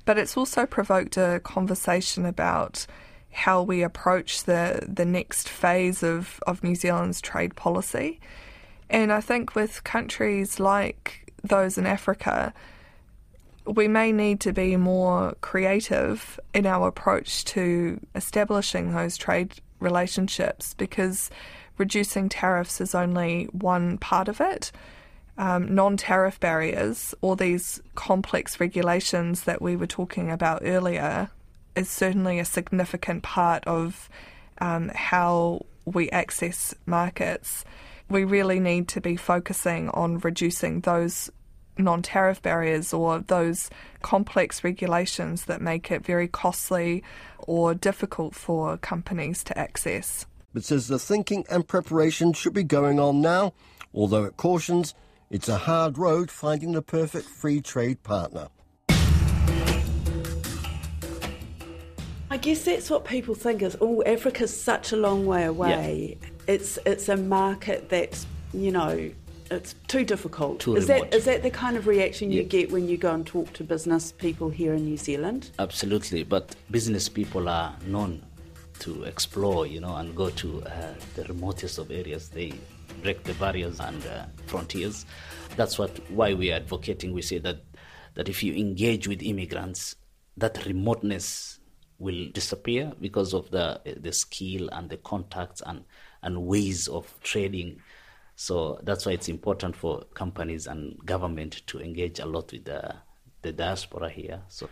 but 0.08 0.18
it's 0.18 0.38
also 0.38 0.66
provoked 0.66 1.18
a 1.18 1.42
conversation 1.44 2.26
about 2.26 2.88
how 3.30 3.62
we 3.62 3.84
approach 3.84 4.46
the, 4.46 4.82
the 4.88 5.04
next 5.04 5.50
phase 5.50 6.02
of, 6.02 6.40
of 6.48 6.64
New 6.64 6.76
Zealand's 6.76 7.20
trade 7.20 7.58
policy. 7.58 8.22
And 8.90 9.12
I 9.12 9.20
think 9.20 9.54
with 9.54 9.84
countries 9.84 10.62
like 10.62 11.34
those 11.44 11.78
in 11.78 11.86
Africa, 11.86 12.54
we 13.66 13.90
may 13.90 14.14
need 14.14 14.40
to 14.40 14.54
be 14.54 14.78
more 14.78 15.36
creative 15.42 16.40
in 16.54 16.66
our 16.66 16.88
approach 16.88 17.44
to 17.44 18.00
establishing 18.16 18.94
those 18.94 19.18
trade 19.18 19.56
relationships 19.82 20.74
because 20.74 21.30
reducing 21.78 22.30
tariffs 22.30 22.80
is 22.80 22.96
only 22.96 23.50
one 23.52 23.98
part 23.98 24.30
of 24.30 24.40
it 24.40 24.72
um, 25.38 25.74
non 25.74 25.98
tariff 25.98 26.40
barriers 26.40 27.14
or 27.22 27.36
these 27.36 27.82
complex 27.96 28.60
regulations 28.60 29.44
that 29.44 29.62
we 29.62 29.76
were 29.76 29.88
talking 29.88 30.32
about 30.32 30.64
earlier 30.66 31.30
is 31.76 31.90
certainly 31.90 32.40
a 32.40 32.46
significant 32.46 33.24
part 33.24 33.64
of 33.66 34.10
um, 34.60 34.90
how 34.96 35.66
we 35.86 36.10
access 36.10 36.74
markets. 36.86 37.64
We 38.10 38.24
really 38.24 38.60
need 38.60 38.88
to 38.90 39.02
be 39.02 39.16
focusing 39.16 39.90
on 39.90 40.20
reducing 40.20 40.82
those 40.82 41.30
non 41.78 42.02
tariff 42.02 42.42
barriers 42.42 42.94
or 42.94 43.20
those 43.20 43.70
complex 44.02 44.64
regulations 44.64 45.46
that 45.46 45.62
make 45.62 45.92
it 45.92 46.04
very 46.04 46.28
costly 46.28 47.04
or 47.40 47.76
difficult 47.76 48.34
for 48.34 48.78
companies 48.78 49.44
to 49.44 49.58
access. 49.58 50.26
But 50.54 50.64
says 50.64 50.88
the 50.88 50.98
thinking 50.98 51.46
and 51.50 51.68
preparation 51.68 52.34
should 52.34 52.54
be 52.54 52.64
going 52.64 53.00
on 53.00 53.22
now, 53.22 53.54
although 53.94 54.24
it 54.24 54.38
cautions 54.38 54.96
it's 55.30 55.50
a 55.50 55.58
hard 55.58 55.98
road 55.98 56.32
finding 56.32 56.72
the 56.72 56.82
perfect 56.82 57.28
free 57.28 57.62
trade 57.62 58.02
partner. 58.04 58.48
I 62.30 62.38
guess 62.38 62.66
that's 62.66 62.90
what 62.90 63.06
people 63.06 63.36
think 63.36 63.62
is, 63.62 63.78
oh, 63.82 64.04
Africa's 64.04 64.56
such 64.56 64.92
a 64.92 64.98
long 64.98 65.26
way 65.26 65.46
away. 65.46 66.18
Yeah. 66.22 66.28
It's 66.48 66.78
it's 66.86 67.10
a 67.10 67.18
market 67.18 67.90
that's, 67.90 68.26
you 68.54 68.72
know, 68.72 69.12
it's 69.50 69.76
too 69.88 70.04
difficult. 70.04 70.60
Too 70.60 70.76
is 70.76 70.88
remote. 70.88 71.12
that 71.12 71.18
is 71.18 71.26
that 71.26 71.44
the 71.44 71.50
kind 71.50 71.78
of 71.78 71.88
reaction 71.88 72.32
you 72.32 72.42
yeah. 72.42 72.48
get 72.48 72.72
when 72.72 72.88
you 72.88 72.98
go 72.98 73.14
and 73.14 73.26
talk 73.26 73.52
to 73.54 73.64
business 73.64 74.12
people 74.12 74.50
here 74.50 74.74
in 74.74 74.86
New 74.86 74.98
Zealand? 74.98 75.52
Absolutely, 75.60 76.24
but 76.24 76.56
business 76.70 77.10
people 77.10 77.50
are 77.50 77.76
known 77.86 78.22
to 78.80 79.04
explore, 79.04 79.66
you 79.66 79.80
know, 79.80 79.96
and 79.96 80.16
go 80.16 80.30
to 80.30 80.64
uh, 80.64 80.94
the 81.16 81.24
remotest 81.26 81.80
of 81.80 81.92
areas. 81.92 82.30
They 82.30 82.54
break 83.02 83.24
the 83.24 83.34
barriers 83.36 83.80
and 83.80 84.06
uh, 84.08 84.26
frontiers. 84.46 85.06
That's 85.56 85.78
what 85.80 85.98
why 86.10 86.34
we 86.34 86.52
are 86.52 86.56
advocating. 86.56 87.14
We 87.14 87.22
say 87.22 87.38
that 87.40 87.58
that 88.16 88.30
if 88.30 88.44
you 88.44 88.54
engage 88.54 89.08
with 89.08 89.22
immigrants, 89.22 89.96
that 90.38 90.66
remoteness 90.66 91.60
will 92.00 92.28
disappear 92.32 92.94
because 93.02 93.34
of 93.34 93.50
the 93.52 93.82
the 94.00 94.12
skill 94.12 94.70
and 94.72 94.90
the 94.90 94.98
contacts 94.98 95.62
and 95.66 95.84
and 96.22 96.46
ways 96.46 96.88
of 96.88 97.14
trading. 97.24 97.82
So 98.36 98.80
that's 98.84 99.06
why 99.06 99.14
it's 99.14 99.30
important 99.30 99.76
for 99.76 100.04
companies 100.14 100.68
and 100.68 101.04
government 101.06 101.66
to 101.68 101.80
engage 101.80 102.20
a 102.20 102.26
lot 102.26 102.52
with 102.52 102.66
the 102.66 102.96
the 103.42 103.52
diaspora 103.52 104.10
here. 104.10 104.42
So 104.50 104.70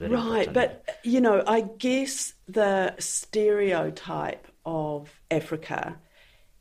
right, 0.00 0.48
important. 0.48 0.54
but 0.54 0.98
you 1.04 1.20
know, 1.20 1.42
I 1.46 1.60
guess 1.62 2.34
the 2.48 2.94
stereotype 2.98 4.46
of 4.64 5.10
Africa 5.30 5.98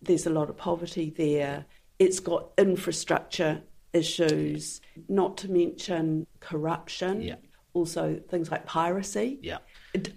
there's 0.05 0.25
a 0.25 0.29
lot 0.29 0.49
of 0.49 0.57
poverty 0.57 1.13
there. 1.15 1.65
It's 1.99 2.19
got 2.19 2.51
infrastructure 2.57 3.61
issues, 3.93 4.81
not 5.07 5.37
to 5.37 5.51
mention 5.51 6.27
corruption. 6.39 7.21
Yeah. 7.21 7.35
Also, 7.73 8.21
things 8.29 8.51
like 8.51 8.65
piracy. 8.65 9.39
Yeah. 9.41 9.57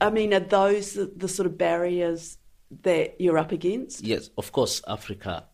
I 0.00 0.10
mean, 0.10 0.32
are 0.32 0.40
those 0.40 0.94
the, 0.94 1.12
the 1.16 1.28
sort 1.28 1.46
of 1.46 1.58
barriers 1.58 2.38
that 2.82 3.20
you're 3.20 3.38
up 3.38 3.52
against? 3.52 4.04
Yes, 4.04 4.30
of 4.38 4.52
course, 4.52 4.80
Africa 4.86 5.44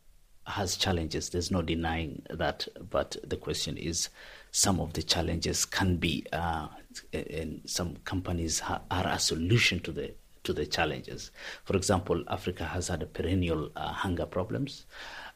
has 0.46 0.76
challenges. 0.76 1.30
There's 1.30 1.50
no 1.50 1.62
denying 1.62 2.22
that. 2.30 2.68
But 2.90 3.16
the 3.24 3.36
question 3.36 3.76
is, 3.76 4.08
some 4.50 4.80
of 4.80 4.92
the 4.92 5.02
challenges 5.02 5.64
can 5.64 5.96
be, 5.96 6.26
uh, 6.32 6.68
and 7.12 7.62
some 7.64 7.96
companies 8.04 8.60
ha- 8.60 8.82
are 8.90 9.06
a 9.06 9.18
solution 9.18 9.80
to 9.80 9.92
the 9.92 10.14
to 10.44 10.52
the 10.52 10.66
challenges. 10.66 11.30
For 11.64 11.76
example, 11.76 12.22
Africa 12.28 12.64
has 12.64 12.88
had 12.88 13.02
a 13.02 13.06
perennial 13.06 13.70
uh, 13.76 13.92
hunger 13.92 14.26
problems, 14.26 14.86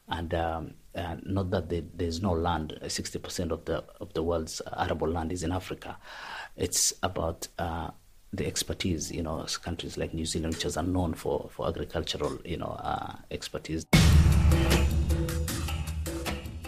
and 0.07 0.33
um, 0.33 0.73
uh, 0.95 1.17
not 1.23 1.51
that 1.51 1.69
they, 1.69 1.83
there's 1.95 2.21
no 2.21 2.31
land. 2.31 2.79
Sixty 2.87 3.19
percent 3.19 3.51
of 3.51 3.65
the 3.65 3.83
of 3.99 4.13
the 4.13 4.23
world's 4.23 4.61
arable 4.77 5.09
land 5.09 5.31
is 5.31 5.43
in 5.43 5.51
Africa. 5.51 5.97
It's 6.55 6.93
about 7.03 7.47
uh, 7.57 7.89
the 8.31 8.45
expertise. 8.47 9.11
You 9.11 9.23
know, 9.23 9.45
countries 9.61 9.97
like 9.97 10.13
New 10.13 10.25
Zealand, 10.25 10.55
which 10.55 10.77
are 10.77 10.83
known 10.83 11.13
for 11.13 11.49
for 11.51 11.67
agricultural, 11.67 12.39
you 12.45 12.57
know, 12.57 12.79
uh, 12.79 13.15
expertise. 13.31 13.85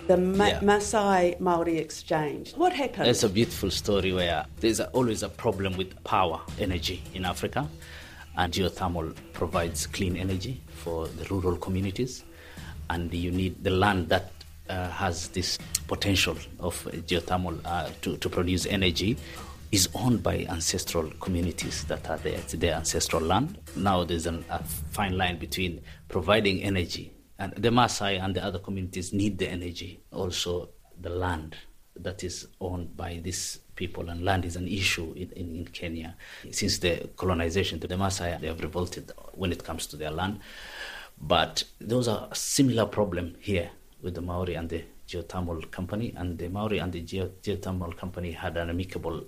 The 0.07 0.17
Ma- 0.17 0.48
yeah. 0.48 0.60
Maasai 0.60 1.39
Maori 1.39 1.77
exchange. 1.77 2.53
What 2.55 2.74
happened? 2.74 3.07
It's 3.07 3.24
a 3.24 3.29
beautiful 3.29 3.71
story 3.71 4.12
where 4.12 4.45
there's 4.60 4.79
always 4.79 5.24
a 5.24 5.29
problem 5.29 5.77
with 5.77 6.03
power, 6.03 6.41
energy 6.60 7.01
in 7.13 7.24
Africa 7.24 7.67
and 8.38 8.53
geothermal 8.53 9.15
provides 9.33 9.88
clean 9.88 10.15
energy 10.15 10.61
for 10.67 11.07
the 11.07 11.25
rural 11.25 11.57
communities. 11.57 12.23
And 12.89 13.13
you 13.13 13.31
need 13.31 13.63
the 13.63 13.69
land 13.71 14.09
that 14.09 14.31
uh, 14.69 14.89
has 14.89 15.29
this 15.29 15.57
potential 15.88 16.38
of 16.59 16.83
geothermal 17.07 17.59
uh, 17.65 17.89
to, 18.01 18.17
to 18.17 18.29
produce 18.29 18.65
energy 18.65 19.17
is 19.71 19.88
owned 19.95 20.21
by 20.21 20.45
ancestral 20.50 21.09
communities 21.21 21.85
that 21.85 22.09
are 22.09 22.17
there. 22.17 22.33
It's 22.33 22.53
their 22.53 22.75
ancestral 22.75 23.21
land. 23.21 23.57
Now 23.75 24.03
there's 24.03 24.25
an, 24.25 24.43
a 24.50 24.63
fine 24.63 25.17
line 25.17 25.39
between 25.39 25.81
providing 26.09 26.61
energy, 26.61 27.13
and 27.39 27.53
the 27.53 27.69
Maasai 27.69 28.21
and 28.21 28.35
the 28.35 28.43
other 28.43 28.59
communities 28.59 29.13
need 29.13 29.38
the 29.38 29.47
energy, 29.47 30.03
also 30.11 30.69
the 31.00 31.09
land 31.09 31.55
that 31.95 32.24
is 32.24 32.48
owned 32.60 32.95
by 32.95 33.19
these 33.24 33.60
people 33.75 34.10
and 34.10 34.24
land 34.24 34.45
is 34.45 34.55
an 34.55 34.67
issue 34.67 35.13
in, 35.13 35.31
in, 35.31 35.55
in 35.55 35.65
Kenya. 35.65 36.15
Since 36.51 36.79
the 36.79 37.10
colonization, 37.17 37.79
the 37.79 37.88
Maasai, 37.88 38.39
they 38.39 38.48
have 38.48 38.62
revolted 38.62 39.12
when 39.33 39.51
it 39.51 39.63
comes 39.63 39.88
to 39.88 39.98
their 39.98 40.12
land. 40.12 40.39
But 41.19 41.63
those 41.79 42.07
are 42.07 42.27
a 42.31 42.36
similar 42.36 42.86
problem 42.86 43.36
here 43.39 43.69
with 44.01 44.15
the 44.15 44.21
Maori 44.21 44.55
and 44.55 44.69
the 44.69 44.83
geothermal 45.07 45.69
company. 45.71 46.13
And 46.15 46.38
the 46.38 46.50
Maori 46.50 46.79
and 46.79 46.91
the 46.91 47.01
Geo- 47.01 47.31
geothermal 47.43 47.95
company 47.95 48.31
had 48.31 48.57
an 48.57 48.69
amicable 48.69 49.25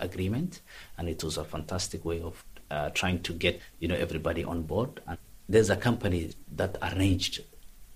agreement, 0.00 0.60
and 0.96 1.08
it 1.08 1.22
was 1.22 1.36
a 1.36 1.44
fantastic 1.44 2.04
way 2.04 2.22
of 2.22 2.44
uh, 2.70 2.90
trying 2.90 3.22
to 3.22 3.32
get 3.32 3.60
you 3.78 3.88
know 3.88 3.94
everybody 3.96 4.42
on 4.44 4.62
board. 4.62 5.00
And 5.06 5.18
there's 5.48 5.70
a 5.70 5.76
company 5.76 6.32
that 6.56 6.78
arranged 6.82 7.42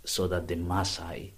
so 0.04 0.26
that 0.28 0.48
the 0.48 0.56
Maasai 0.56 1.32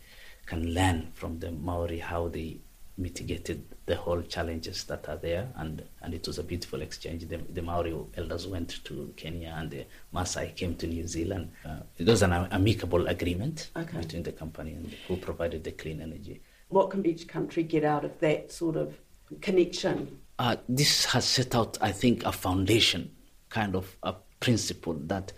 can 0.47 0.75
learn 0.75 1.13
from 1.15 1.39
the 1.39 1.53
Maori 1.53 1.99
how 1.99 2.29
they 2.29 2.59
mitigated 3.00 3.64
the 3.87 3.97
whole 3.97 4.23
challenges 4.23 4.85
that 4.85 5.09
are 5.09 5.16
there, 5.16 5.49
and, 5.57 5.83
and 6.02 6.14
it 6.14 6.26
was 6.26 6.38
a 6.38 6.42
beautiful 6.42 6.83
exchange. 6.83 7.26
The, 7.26 7.38
the 7.38 7.62
Maori 7.62 7.97
elders 8.16 8.47
went 8.47 8.85
to 8.85 9.12
Kenya, 9.16 9.54
and 9.59 9.71
the 9.71 9.87
Maasai 10.14 10.54
came 10.54 10.76
to 10.76 10.87
New 10.87 11.07
Zealand. 11.07 11.50
Uh, 11.64 11.80
it 11.99 12.07
was 12.07 12.23
an 12.23 12.33
amicable 12.33 13.07
agreement 13.09 13.71
okay. 13.76 13.99
between 13.99 14.23
the 14.23 14.33
company 14.33 14.75
and 14.75 14.95
who 15.09 15.16
provided 15.16 15.64
the 15.64 15.73
clean 15.73 16.00
energy. 16.00 16.40
What 16.69 16.90
can 16.90 17.04
each 17.04 17.26
country 17.26 17.64
get 17.64 17.85
out 17.85 18.04
of 18.04 18.19
that 18.21 18.52
sort 18.52 18.76
of 18.76 18.95
connection? 19.40 20.21
Uh, 20.38 20.57
this 20.69 21.04
has 21.07 21.25
set 21.25 21.54
out, 21.54 21.78
I 21.80 21.92
think, 21.92 22.25
a 22.25 22.33
foundation, 22.33 23.11
kind 23.49 23.75
of 23.75 23.97
a 24.02 24.14
principle 24.38 24.95
that 25.07 25.33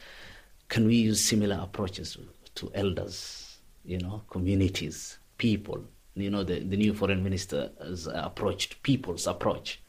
can 0.69 0.87
we 0.87 0.97
use 0.97 1.25
similar 1.25 1.59
approaches 1.62 2.16
to 2.54 2.71
elders, 2.75 3.59
you 3.85 3.99
know, 3.99 4.23
communities, 4.31 5.19
people. 5.38 5.85
You 6.14 6.31
know, 6.31 6.45
the, 6.45 6.61
the 6.61 6.76
new 6.76 6.92
foreign 6.95 7.23
minister 7.23 7.71
has 7.83 8.07
approached 8.07 8.83
people's 8.83 9.26
approach 9.26 9.83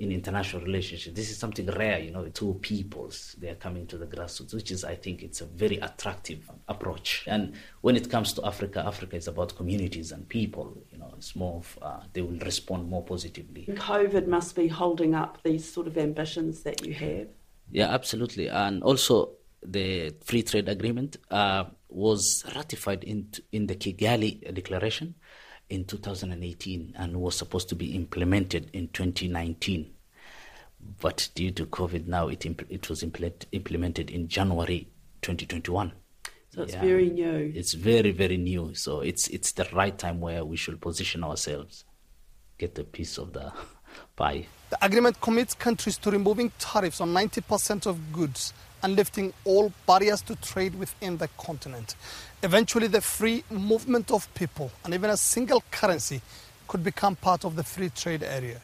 in 0.00 0.10
international 0.10 0.62
relationships. 0.62 1.14
This 1.14 1.30
is 1.30 1.36
something 1.36 1.66
rare, 1.66 1.98
you 1.98 2.10
know, 2.10 2.26
two 2.28 2.58
peoples, 2.62 3.36
they 3.38 3.50
are 3.50 3.54
coming 3.54 3.86
to 3.88 3.98
the 3.98 4.06
grassroots, 4.06 4.54
which 4.54 4.70
is, 4.70 4.82
I 4.82 4.94
think, 4.94 5.22
it's 5.22 5.42
a 5.42 5.44
very 5.44 5.76
attractive 5.76 6.50
approach. 6.68 7.24
And 7.26 7.52
when 7.82 7.96
it 7.96 8.10
comes 8.10 8.32
to 8.34 8.46
Africa, 8.46 8.82
Africa 8.84 9.16
is 9.16 9.28
about 9.28 9.54
communities 9.56 10.10
and 10.10 10.26
people, 10.26 10.82
you 10.90 10.96
know, 10.96 11.12
it's 11.18 11.36
more 11.36 11.56
of, 11.56 11.78
uh, 11.82 12.00
they 12.14 12.22
will 12.22 12.38
respond 12.38 12.88
more 12.88 13.04
positively. 13.04 13.66
COVID 13.68 14.26
must 14.26 14.56
be 14.56 14.68
holding 14.68 15.14
up 15.14 15.38
these 15.42 15.70
sort 15.70 15.86
of 15.86 15.98
ambitions 15.98 16.62
that 16.62 16.84
you 16.84 16.94
have. 16.94 17.28
Yeah, 17.70 17.88
absolutely. 17.88 18.48
And 18.48 18.82
also, 18.82 19.32
the 19.62 20.14
free 20.24 20.42
trade 20.42 20.70
agreement 20.70 21.18
uh, 21.30 21.64
was 21.90 22.42
ratified 22.56 23.04
in, 23.04 23.28
in 23.52 23.66
the 23.66 23.76
Kigali 23.76 24.54
Declaration 24.54 25.14
in 25.70 25.84
2018 25.84 26.94
and 26.98 27.20
was 27.20 27.36
supposed 27.36 27.68
to 27.70 27.74
be 27.74 27.94
implemented 27.94 28.68
in 28.72 28.88
2019. 28.88 29.90
But 31.00 31.28
due 31.34 31.50
to 31.52 31.66
COVID, 31.66 32.06
now 32.06 32.28
it, 32.28 32.44
imp- 32.44 32.70
it 32.70 32.88
was 32.88 33.02
impl- 33.02 33.44
implemented 33.52 34.10
in 34.10 34.28
January 34.28 34.88
2021. 35.22 35.92
So 36.50 36.62
it's 36.62 36.74
yeah. 36.74 36.80
very 36.80 37.10
new. 37.10 37.52
It's 37.54 37.74
very, 37.74 38.10
very 38.10 38.36
new. 38.36 38.74
So 38.74 39.00
it's 39.00 39.28
it's 39.28 39.52
the 39.52 39.68
right 39.72 39.96
time 39.96 40.20
where 40.20 40.44
we 40.44 40.56
should 40.56 40.80
position 40.80 41.22
ourselves, 41.22 41.84
get 42.58 42.76
a 42.78 42.82
piece 42.82 43.18
of 43.18 43.32
the 43.32 43.52
pie. 44.16 44.46
The 44.70 44.84
agreement 44.84 45.20
commits 45.20 45.54
countries 45.54 45.96
to 45.98 46.10
removing 46.10 46.50
tariffs 46.58 47.00
on 47.00 47.12
90% 47.12 47.86
of 47.86 48.12
goods 48.12 48.52
and 48.82 48.96
lifting 48.96 49.32
all 49.44 49.72
barriers 49.86 50.22
to 50.22 50.36
trade 50.36 50.74
within 50.74 51.18
the 51.18 51.28
continent. 51.38 51.94
Eventually, 52.42 52.86
the 52.86 53.00
free 53.00 53.44
movement 53.50 54.10
of 54.10 54.32
people 54.34 54.70
and 54.84 54.94
even 54.94 55.10
a 55.10 55.16
single 55.16 55.62
currency 55.70 56.22
could 56.68 56.82
become 56.84 57.16
part 57.16 57.44
of 57.44 57.56
the 57.56 57.64
free 57.64 57.90
trade 57.90 58.22
area. 58.22 58.62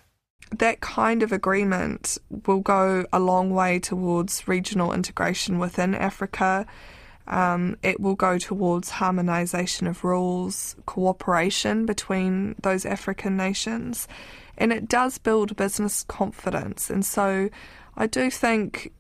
That 0.56 0.80
kind 0.80 1.22
of 1.22 1.32
agreement 1.32 2.18
will 2.46 2.60
go 2.60 3.04
a 3.12 3.18
long 3.18 3.50
way 3.50 3.80
towards 3.80 4.46
regional 4.46 4.92
integration 4.92 5.58
within 5.58 5.94
Africa. 5.94 6.66
Um, 7.26 7.76
it 7.82 7.98
will 7.98 8.14
go 8.14 8.38
towards 8.38 8.92
harmonisation 8.92 9.88
of 9.88 10.04
rules, 10.04 10.76
cooperation 10.86 11.84
between 11.84 12.54
those 12.62 12.86
African 12.86 13.36
nations, 13.36 14.06
and 14.56 14.72
it 14.72 14.88
does 14.88 15.18
build 15.18 15.56
business 15.56 16.04
confidence. 16.04 16.88
And 16.88 17.04
so 17.04 17.50
I 17.96 18.06
do 18.06 18.30
think 18.30 18.92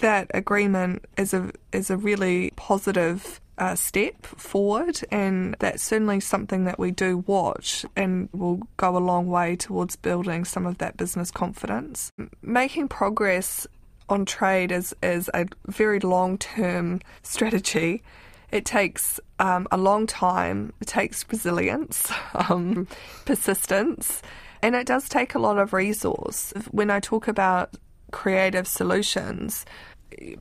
that 0.00 0.30
agreement 0.34 1.04
is 1.16 1.32
a 1.32 1.50
is 1.72 1.90
a 1.90 1.96
really 1.96 2.52
positive 2.56 3.40
uh, 3.58 3.74
step 3.74 4.26
forward, 4.26 5.00
and 5.10 5.56
that's 5.58 5.82
certainly 5.82 6.20
something 6.20 6.64
that 6.64 6.78
we 6.78 6.90
do 6.90 7.18
watch 7.26 7.84
and 7.96 8.28
will 8.32 8.60
go 8.76 8.96
a 8.96 8.98
long 8.98 9.26
way 9.26 9.56
towards 9.56 9.96
building 9.96 10.44
some 10.44 10.66
of 10.66 10.78
that 10.78 10.96
business 10.96 11.30
confidence. 11.30 12.10
Making 12.42 12.88
progress 12.88 13.66
on 14.08 14.24
trade 14.24 14.72
is, 14.72 14.94
is 15.02 15.30
a 15.34 15.46
very 15.66 16.00
long 16.00 16.38
term 16.38 17.00
strategy. 17.22 18.02
It 18.50 18.64
takes 18.66 19.18
um, 19.38 19.66
a 19.70 19.78
long 19.78 20.06
time, 20.06 20.72
it 20.80 20.88
takes 20.88 21.24
resilience, 21.30 22.12
um, 22.34 22.86
persistence, 23.24 24.22
and 24.60 24.74
it 24.74 24.86
does 24.86 25.08
take 25.08 25.34
a 25.34 25.38
lot 25.38 25.58
of 25.58 25.72
resource. 25.72 26.52
When 26.70 26.90
I 26.90 27.00
talk 27.00 27.28
about 27.28 27.74
creative 28.12 28.68
solutions, 28.68 29.64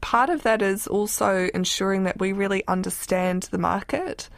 part 0.01 0.29
of 0.29 0.43
that 0.43 0.61
is 0.61 0.87
also 0.87 1.49
ensuring 1.53 2.03
that 2.03 2.19
we 2.19 2.31
really 2.31 2.63
understand 2.67 3.43
the 3.51 3.57
market 3.57 4.29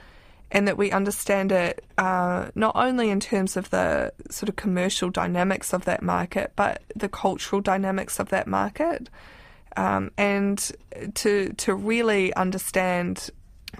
and 0.52 0.68
that 0.68 0.78
we 0.78 0.92
understand 0.92 1.52
it 1.52 1.84
uh, 1.98 2.50
not 2.54 2.76
only 2.76 3.10
in 3.10 3.20
terms 3.20 3.58
of 3.58 3.72
the 3.72 4.14
sort 4.30 4.50
of 4.50 4.56
commercial 4.56 5.10
dynamics 5.10 5.74
of 5.74 5.86
that 5.86 6.04
market, 6.04 6.54
but 6.56 6.84
the 6.96 7.10
cultural 7.10 7.60
dynamics 7.60 8.20
of 8.20 8.30
that 8.30 8.48
market, 8.48 9.10
um, 9.76 10.12
and 10.18 10.72
to 11.16 11.52
to 11.54 11.74
really 11.74 12.34
understand 12.36 13.32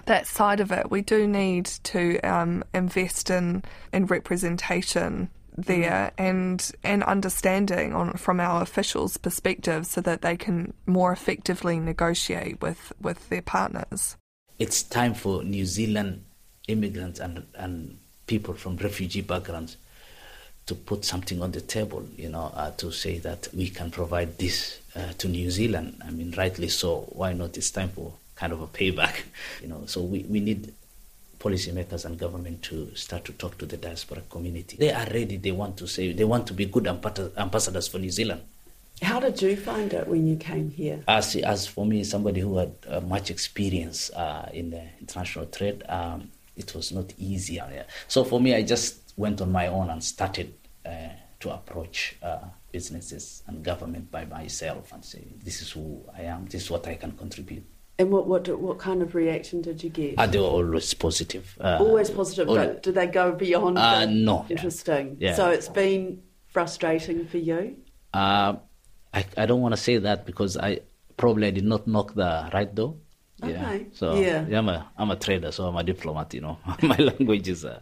that 0.06 0.26
side 0.26 0.58
of 0.58 0.72
it, 0.72 0.90
we 0.90 1.00
do 1.00 1.28
need 1.28 1.66
to 1.66 2.18
um, 2.20 2.64
invest 2.74 3.30
in 3.30 3.62
in 3.92 4.06
representation 4.06 5.30
there 5.56 6.12
mm. 6.18 6.24
and 6.24 6.72
and 6.82 7.02
understanding 7.04 7.94
on 7.94 8.12
from 8.14 8.40
our 8.40 8.62
officials' 8.62 9.16
perspective 9.16 9.86
so 9.86 10.00
that 10.00 10.22
they 10.22 10.36
can 10.36 10.74
more 10.86 11.12
effectively 11.12 11.78
negotiate 11.78 12.60
with, 12.60 12.92
with 13.00 13.28
their 13.28 13.42
partners. 13.42 14.16
It's 14.58 14.82
time 14.82 15.14
for 15.14 15.42
New 15.42 15.66
Zealand 15.66 16.24
immigrants 16.68 17.20
and 17.20 17.46
and 17.54 17.98
people 18.26 18.54
from 18.54 18.76
refugee 18.78 19.20
backgrounds 19.20 19.76
to 20.66 20.74
put 20.74 21.04
something 21.04 21.42
on 21.42 21.52
the 21.52 21.60
table, 21.60 22.06
you 22.16 22.28
know, 22.28 22.50
uh, 22.54 22.70
to 22.78 22.90
say 22.90 23.18
that 23.18 23.48
we 23.54 23.68
can 23.68 23.90
provide 23.90 24.38
this 24.38 24.78
uh, 24.96 25.12
to 25.18 25.28
New 25.28 25.50
Zealand. 25.50 26.00
I 26.04 26.10
mean, 26.10 26.32
rightly 26.36 26.68
so. 26.68 27.00
Why 27.12 27.34
not? 27.34 27.56
It's 27.56 27.70
time 27.70 27.90
for 27.90 28.14
kind 28.34 28.52
of 28.52 28.62
a 28.62 28.66
payback, 28.66 29.24
you 29.62 29.68
know. 29.68 29.82
So 29.86 30.00
we, 30.00 30.20
we 30.20 30.40
need 30.40 30.72
policymakers 31.44 32.06
and 32.06 32.18
government 32.18 32.62
to 32.62 32.76
start 32.94 33.22
to 33.26 33.32
talk 33.32 33.58
to 33.58 33.66
the 33.66 33.76
diaspora 33.76 34.22
community. 34.30 34.78
They 34.78 34.92
are 34.92 35.06
ready. 35.12 35.36
They 35.36 35.52
want 35.52 35.76
to 35.76 35.86
say 35.86 36.12
they 36.12 36.24
want 36.24 36.46
to 36.46 36.54
be 36.54 36.64
good 36.64 36.86
ambassadors 36.86 37.86
for 37.88 37.98
New 37.98 38.10
Zealand. 38.10 38.42
How 39.02 39.20
did 39.20 39.42
you 39.42 39.56
find 39.56 39.92
it 39.92 40.06
when 40.08 40.26
you 40.26 40.36
came 40.36 40.70
here? 40.70 41.02
As 41.06 41.36
as 41.36 41.66
for 41.66 41.84
me, 41.84 42.04
somebody 42.04 42.40
who 42.40 42.56
had 42.58 42.72
uh, 42.88 43.00
much 43.00 43.30
experience 43.30 44.10
uh, 44.10 44.48
in 44.52 44.70
the 44.70 44.82
international 45.00 45.46
trade, 45.46 45.82
um, 45.88 46.30
it 46.56 46.74
was 46.74 46.92
not 46.92 47.12
easy. 47.18 47.60
So 48.08 48.24
for 48.24 48.40
me, 48.40 48.54
I 48.54 48.62
just 48.62 49.12
went 49.16 49.40
on 49.40 49.52
my 49.52 49.66
own 49.66 49.90
and 49.90 50.02
started 50.02 50.54
uh, 50.86 50.90
to 51.40 51.50
approach 51.52 52.16
uh, 52.22 52.38
businesses 52.72 53.42
and 53.46 53.62
government 53.62 54.10
by 54.10 54.24
myself 54.24 54.92
and 54.92 55.04
say, 55.04 55.24
"This 55.42 55.60
is 55.60 55.72
who 55.72 56.04
I 56.16 56.22
am. 56.22 56.46
This 56.46 56.62
is 56.64 56.70
what 56.70 56.86
I 56.86 56.94
can 56.94 57.12
contribute." 57.12 57.66
And 57.98 58.10
what 58.10 58.26
what 58.26 58.48
what 58.60 58.78
kind 58.78 59.02
of 59.02 59.14
reaction 59.14 59.62
did 59.62 59.84
you 59.84 59.90
get? 59.90 60.18
Uh, 60.18 60.26
they 60.26 60.38
were 60.38 60.44
always 60.46 60.92
positive. 60.94 61.56
Uh, 61.60 61.78
always 61.78 62.10
positive, 62.10 62.48
always. 62.48 62.66
but 62.66 62.82
did 62.82 62.94
they 62.96 63.06
go 63.06 63.32
beyond? 63.32 63.78
Uh, 63.78 64.06
no. 64.06 64.46
Interesting. 64.48 65.16
Yeah. 65.20 65.34
So 65.34 65.50
it's 65.50 65.68
been 65.68 66.22
frustrating 66.48 67.26
for 67.26 67.38
you. 67.38 67.76
Uh, 68.12 68.56
I 69.12 69.24
I 69.36 69.46
don't 69.46 69.60
want 69.60 69.74
to 69.74 69.80
say 69.80 69.98
that 69.98 70.26
because 70.26 70.56
I 70.56 70.80
probably 71.16 71.46
I 71.46 71.50
did 71.50 71.64
not 71.64 71.86
knock 71.86 72.14
the 72.14 72.50
right 72.52 72.74
door. 72.74 72.96
Okay. 73.42 73.52
Yeah. 73.52 73.78
So 73.92 74.14
yeah. 74.16 74.44
yeah, 74.48 74.58
I'm 74.58 74.68
a 74.68 74.90
I'm 74.98 75.10
a 75.10 75.16
trader, 75.16 75.52
so 75.52 75.66
I'm 75.66 75.76
a 75.76 75.84
diplomat. 75.84 76.34
You 76.34 76.40
know, 76.40 76.58
my 76.82 76.96
language 76.96 77.48
is. 77.48 77.64
Uh, 77.64 77.80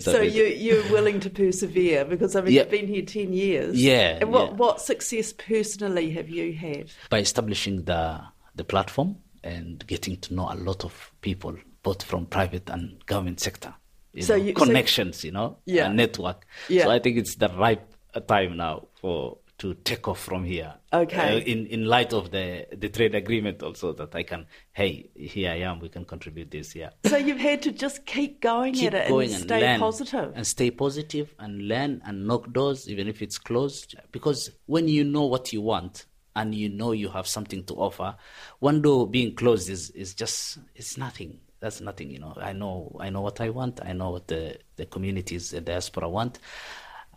so 0.00 0.20
you 0.20 0.44
you're 0.44 0.82
willing 0.90 1.20
to 1.20 1.30
persevere 1.30 2.04
because 2.04 2.34
I 2.34 2.40
mean 2.40 2.54
yeah. 2.54 2.62
you've 2.62 2.70
been 2.70 2.88
here 2.88 3.04
ten 3.04 3.32
years. 3.32 3.80
Yeah. 3.80 4.18
And 4.20 4.32
what 4.32 4.50
yeah. 4.50 4.56
what 4.56 4.80
success 4.80 5.32
personally 5.32 6.10
have 6.10 6.28
you 6.28 6.54
had? 6.54 6.90
By 7.10 7.18
establishing 7.20 7.84
the 7.84 8.20
the 8.54 8.64
platform 8.64 9.16
and 9.48 9.86
getting 9.86 10.16
to 10.18 10.34
know 10.34 10.48
a 10.50 10.56
lot 10.56 10.84
of 10.84 11.12
people, 11.20 11.56
both 11.82 12.02
from 12.02 12.26
private 12.26 12.68
and 12.70 13.04
government 13.06 13.40
sector. 13.40 13.74
You 14.12 14.22
so 14.22 14.36
know, 14.36 14.44
you, 14.44 14.54
connections, 14.54 15.20
so, 15.20 15.26
you 15.26 15.32
know, 15.32 15.58
yeah. 15.64 15.86
and 15.86 15.96
network. 15.96 16.46
Yeah. 16.68 16.84
So 16.84 16.90
I 16.90 16.98
think 16.98 17.18
it's 17.18 17.36
the 17.36 17.48
right 17.48 17.82
time 18.26 18.56
now 18.56 18.88
for 19.00 19.38
to 19.58 19.74
take 19.74 20.06
off 20.06 20.20
from 20.20 20.44
here. 20.44 20.74
Okay. 20.92 21.36
Uh, 21.36 21.40
in 21.40 21.66
in 21.66 21.84
light 21.84 22.12
of 22.12 22.30
the 22.30 22.66
the 22.76 22.88
trade 22.88 23.14
agreement, 23.14 23.62
also 23.62 23.92
that 23.92 24.14
I 24.14 24.22
can, 24.22 24.46
hey, 24.72 25.10
here 25.14 25.50
I 25.50 25.56
am. 25.56 25.80
We 25.80 25.88
can 25.88 26.04
contribute 26.04 26.50
this. 26.50 26.74
Yeah. 26.74 26.90
So 27.04 27.16
you've 27.16 27.38
had 27.40 27.62
to 27.62 27.72
just 27.72 28.06
keep 28.06 28.40
going 28.40 28.74
keep 28.74 28.94
at 28.94 29.06
it 29.06 29.08
going 29.08 29.30
and, 29.30 29.34
and 29.34 29.44
stay 29.44 29.60
learn, 29.60 29.80
positive 29.80 30.32
and 30.34 30.46
stay 30.46 30.70
positive 30.70 31.34
and 31.38 31.68
learn 31.68 32.00
and 32.04 32.26
knock 32.26 32.52
doors, 32.52 32.88
even 32.88 33.08
if 33.08 33.20
it's 33.20 33.38
closed. 33.38 33.96
Because 34.12 34.50
when 34.66 34.88
you 34.88 35.04
know 35.04 35.24
what 35.24 35.52
you 35.52 35.60
want, 35.60 36.06
and 36.38 36.54
you 36.54 36.68
know 36.68 36.92
you 36.92 37.08
have 37.08 37.26
something 37.26 37.64
to 37.64 37.74
offer, 37.74 38.14
one 38.60 38.80
door 38.80 39.08
being 39.08 39.34
closed 39.34 39.68
is, 39.68 39.90
is 39.90 40.14
just 40.14 40.58
it's 40.76 40.96
nothing. 40.96 41.40
That's 41.60 41.80
nothing, 41.80 42.10
you 42.10 42.20
know. 42.20 42.34
I 42.36 42.52
know 42.52 42.96
I 43.00 43.10
know 43.10 43.20
what 43.20 43.40
I 43.40 43.50
want. 43.50 43.80
I 43.84 43.92
know 43.92 44.10
what 44.10 44.28
the, 44.28 44.58
the 44.76 44.86
communities, 44.86 45.50
the 45.50 45.60
diaspora 45.60 46.08
want, 46.08 46.38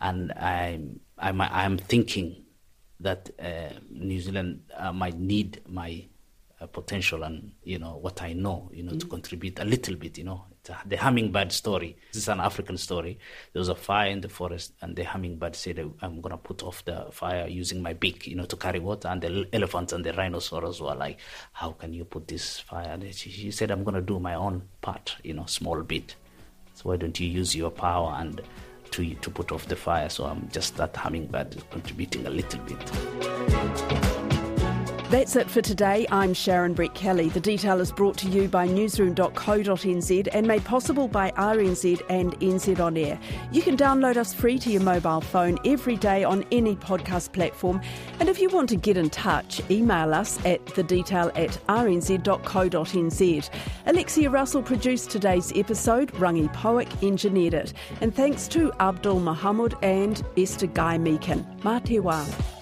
and 0.00 0.32
I'm 0.32 0.98
I'm 1.16 1.40
I'm 1.40 1.78
thinking 1.78 2.42
that 2.98 3.30
uh, 3.38 3.78
New 3.90 4.20
Zealand 4.20 4.62
uh, 4.76 4.92
might 4.92 5.18
need 5.18 5.60
my 5.68 6.04
uh, 6.60 6.66
potential 6.66 7.22
and 7.22 7.52
you 7.62 7.78
know 7.78 7.96
what 7.96 8.20
I 8.22 8.32
know, 8.32 8.68
you 8.74 8.82
know, 8.82 8.92
mm. 8.92 9.00
to 9.00 9.06
contribute 9.06 9.60
a 9.60 9.64
little 9.64 9.94
bit, 9.94 10.18
you 10.18 10.24
know. 10.24 10.44
Uh, 10.70 10.74
the 10.86 10.96
hummingbird 10.96 11.50
story. 11.50 11.96
This 12.12 12.22
is 12.22 12.28
an 12.28 12.38
African 12.38 12.76
story. 12.78 13.18
There 13.52 13.58
was 13.58 13.68
a 13.68 13.74
fire 13.74 14.08
in 14.08 14.20
the 14.20 14.28
forest, 14.28 14.72
and 14.80 14.94
the 14.94 15.02
hummingbird 15.02 15.56
said, 15.56 15.80
"I'm 16.00 16.20
gonna 16.20 16.36
put 16.36 16.62
off 16.62 16.84
the 16.84 17.08
fire 17.10 17.48
using 17.48 17.82
my 17.82 17.94
beak, 17.94 18.28
you 18.28 18.36
know, 18.36 18.44
to 18.44 18.54
carry 18.54 18.78
water." 18.78 19.08
And 19.08 19.20
the 19.20 19.48
elephants 19.52 19.92
and 19.92 20.04
the 20.04 20.12
rhinoceros 20.12 20.80
were 20.80 20.94
like, 20.94 21.18
"How 21.52 21.72
can 21.72 21.92
you 21.92 22.04
put 22.04 22.28
this 22.28 22.60
fire?" 22.60 22.90
And 22.90 23.12
she, 23.12 23.28
she 23.30 23.50
said, 23.50 23.72
"I'm 23.72 23.82
gonna 23.82 24.00
do 24.00 24.20
my 24.20 24.34
own 24.34 24.68
part, 24.80 25.16
you 25.24 25.34
know, 25.34 25.46
small 25.46 25.82
bit. 25.82 26.14
So 26.74 26.90
why 26.90 26.96
don't 26.96 27.18
you 27.18 27.26
use 27.28 27.56
your 27.56 27.72
power 27.72 28.14
and 28.20 28.40
to 28.92 29.14
to 29.14 29.30
put 29.30 29.50
off 29.50 29.66
the 29.66 29.74
fire?" 29.74 30.08
So 30.10 30.26
I'm 30.26 30.48
just 30.52 30.76
that 30.76 30.94
hummingbird 30.94 31.56
contributing 31.72 32.24
a 32.24 32.30
little 32.30 32.60
bit. 32.60 34.11
That's 35.12 35.36
it 35.36 35.50
for 35.50 35.60
today. 35.60 36.06
I'm 36.10 36.32
Sharon 36.32 36.74
Brettkelly. 36.74 37.30
The 37.30 37.38
detail 37.38 37.82
is 37.82 37.92
brought 37.92 38.16
to 38.16 38.30
you 38.30 38.48
by 38.48 38.66
newsroom.co.nz 38.66 40.28
and 40.32 40.46
made 40.46 40.64
possible 40.64 41.06
by 41.06 41.30
RNZ 41.32 42.00
and 42.08 42.32
NZ 42.40 42.80
On 42.80 42.96
Air. 42.96 43.20
You 43.52 43.60
can 43.60 43.76
download 43.76 44.16
us 44.16 44.32
free 44.32 44.58
to 44.60 44.70
your 44.70 44.80
mobile 44.80 45.20
phone 45.20 45.58
every 45.66 45.96
day 45.96 46.24
on 46.24 46.46
any 46.50 46.76
podcast 46.76 47.32
platform. 47.32 47.82
And 48.20 48.30
if 48.30 48.40
you 48.40 48.48
want 48.48 48.70
to 48.70 48.76
get 48.76 48.96
in 48.96 49.10
touch, 49.10 49.60
email 49.70 50.14
us 50.14 50.42
at 50.46 50.64
the 50.64 50.82
detail 50.82 51.30
at 51.34 51.50
rnz.co.nz. 51.68 53.50
Alexia 53.84 54.30
Russell 54.30 54.62
produced 54.62 55.10
today's 55.10 55.52
episode. 55.54 56.10
Rangi 56.12 56.50
Powick 56.54 57.06
engineered 57.06 57.52
it. 57.52 57.74
And 58.00 58.16
thanks 58.16 58.48
to 58.48 58.72
Abdul 58.80 59.20
Mohammed 59.20 59.74
and 59.82 60.24
Esther 60.38 60.68
Guy 60.68 60.96
te 60.96 61.98
wā. 61.98 62.61